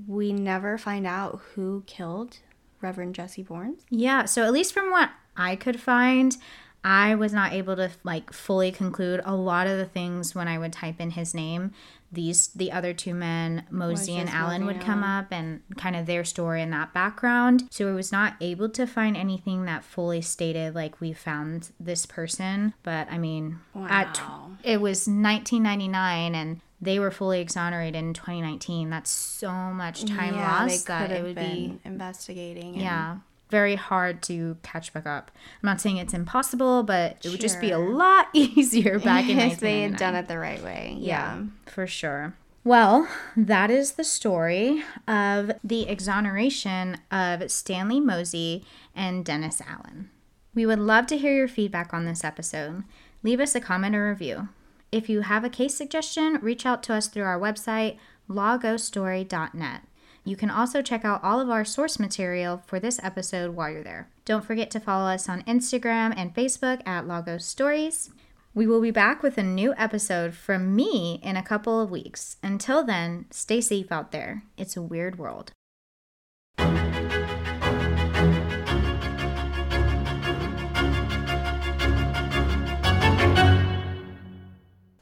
we 0.08 0.32
never 0.32 0.78
find 0.78 1.06
out 1.06 1.42
who 1.54 1.84
killed 1.86 2.38
Reverend 2.82 3.16
Jesse 3.16 3.44
Borns. 3.44 3.82
Yeah, 3.90 4.24
so 4.24 4.44
at 4.44 4.54
least 4.54 4.74
from 4.74 4.90
what 4.92 5.10
I 5.38 5.56
could 5.56 5.80
find, 5.80 6.36
I 6.84 7.16
was 7.16 7.34
not 7.34 7.52
able 7.52 7.76
to 7.78 7.90
like 8.04 8.32
fully 8.32 8.72
conclude 8.72 9.20
a 9.26 9.36
lot 9.36 9.66
of 9.66 9.78
the 9.78 9.86
things 9.86 10.36
when 10.36 10.48
I 10.48 10.60
would 10.60 10.72
type 10.72 11.02
in 11.02 11.12
his 11.12 11.34
name. 11.34 11.72
These 12.12 12.48
the 12.50 12.72
other 12.72 12.94
two 12.94 13.14
men, 13.16 13.66
Mozee 13.72 14.16
and 14.18 14.30
Allen, 14.30 14.66
would 14.68 14.80
come 14.80 15.04
up 15.04 15.28
and 15.32 15.62
kind 15.78 15.96
of 15.96 16.06
their 16.06 16.24
story 16.24 16.62
in 16.62 16.70
that 16.70 16.94
background. 16.94 17.68
So 17.72 17.90
I 17.90 17.94
was 17.94 18.12
not 18.12 18.36
able 18.40 18.70
to 18.70 18.86
find 18.86 19.18
anything 19.18 19.66
that 19.66 19.84
fully 19.84 20.22
stated 20.22 20.76
like 20.76 21.02
we 21.02 21.12
found 21.12 21.72
this 21.80 22.06
person. 22.06 22.74
But 22.84 23.12
I 23.12 23.18
mean, 23.18 23.60
at 23.76 24.14
tw- 24.14 24.64
it 24.64 24.80
was 24.80 25.08
1999 25.08 26.36
and 26.36 26.62
they 26.80 27.00
were 27.00 27.12
fully 27.12 27.42
exonerated 27.42 27.96
in 27.96 28.14
2019. 28.14 28.90
That's 28.92 29.10
so 29.10 29.52
much 29.52 30.06
time 30.06 30.36
yeah, 30.36 30.62
lost 30.62 30.86
they 30.88 30.94
that 30.94 31.12
it 31.12 31.24
would 31.24 31.36
been 31.36 31.78
be 31.78 31.80
investigating. 31.84 32.74
and- 32.74 32.82
yeah 32.82 33.18
very 33.50 33.76
hard 33.76 34.22
to 34.24 34.58
catch 34.64 34.92
back 34.94 35.06
up. 35.06 35.32
I'm 35.62 35.68
not 35.68 35.80
saying 35.82 35.98
it's 35.98 36.14
impossible 36.14 36.84
but 36.84 37.18
it 37.24 37.30
would 37.30 37.40
just 37.42 37.62
be 37.62 37.72
a 37.72 37.80
lot 37.80 38.28
easier 38.34 39.00
back 39.00 39.30
in 39.30 39.40
if 39.40 39.60
they 39.60 39.82
had 39.84 39.98
done 39.98 40.16
it 40.16 40.28
the 40.28 40.38
right 40.40 40.62
way. 40.64 40.96
yeah 41.00 41.38
Yeah. 41.38 41.44
for 41.66 41.86
sure. 41.88 42.34
Well 42.64 43.08
that 43.38 43.70
is 43.70 43.92
the 43.94 44.04
story 44.04 44.84
of 45.08 45.52
the 45.64 45.88
exoneration 45.88 46.98
of 47.12 47.50
stanley 47.52 48.02
mozee 48.02 48.64
and 48.96 49.24
dennis 49.24 49.62
allen. 49.68 50.10
We 50.56 50.66
would 50.66 50.80
love 50.80 51.06
to 51.08 51.18
hear 51.18 51.36
your 51.36 51.48
feedback 51.50 51.94
on 51.94 52.06
this 52.06 52.24
episode. 52.24 52.84
Leave 53.24 53.40
us 53.40 53.56
a 53.56 53.60
comment 53.60 53.96
or 53.96 54.10
review. 54.10 54.48
If 54.92 55.10
you 55.10 55.22
have 55.22 55.44
a 55.44 55.50
case 55.50 55.76
suggestion 55.76 56.40
reach 56.42 56.66
out 56.66 56.82
to 56.84 56.94
us 56.94 57.08
through 57.08 57.24
our 57.26 57.40
website 57.40 57.98
lawgostory.net 58.30 59.82
you 60.26 60.36
can 60.36 60.50
also 60.50 60.82
check 60.82 61.06
out 61.06 61.24
all 61.24 61.40
of 61.40 61.52
our 61.52 61.64
source 61.64 62.00
material 62.00 62.64
for 62.66 62.80
this 62.80 63.00
episode 63.04 63.56
while 63.56 63.70
you're 63.70 63.84
there. 63.84 64.10
Don't 64.26 64.44
forget 64.44 64.72
to 64.72 64.80
follow 64.80 65.06
us 65.06 65.30
on 65.30 65.44
Instagram 65.44 66.16
and 66.18 66.34
Facebook 66.34 66.86
at 66.86 67.08
Lagos 67.08 67.46
Stories. 67.46 68.10
We 68.56 68.66
will 68.66 68.82
be 68.82 68.90
back 68.90 69.22
with 69.22 69.38
a 69.38 69.44
new 69.44 69.76
episode 69.78 70.34
from 70.34 70.76
me 70.76 71.20
in 71.22 71.38
a 71.38 71.44
couple 71.44 71.80
of 71.80 71.92
weeks. 71.92 72.38
Until 72.42 72.84
then, 72.84 73.26
stay 73.30 73.62
safe 73.62 73.92
out 73.92 74.12
there. 74.12 74.44
It's 74.58 74.76
a 74.76 74.82
weird 74.82 75.20
world. 75.20 75.52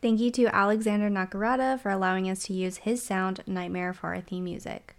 Thank 0.01 0.19
you 0.19 0.31
to 0.31 0.53
Alexander 0.53 1.09
Nakarada 1.09 1.79
for 1.79 1.89
allowing 1.89 2.29
us 2.29 2.43
to 2.43 2.53
use 2.53 2.77
his 2.77 3.01
sound 3.01 3.41
Nightmare 3.47 3.93
for 3.93 4.07
our 4.13 4.19
theme 4.19 4.43
music. 4.43 4.92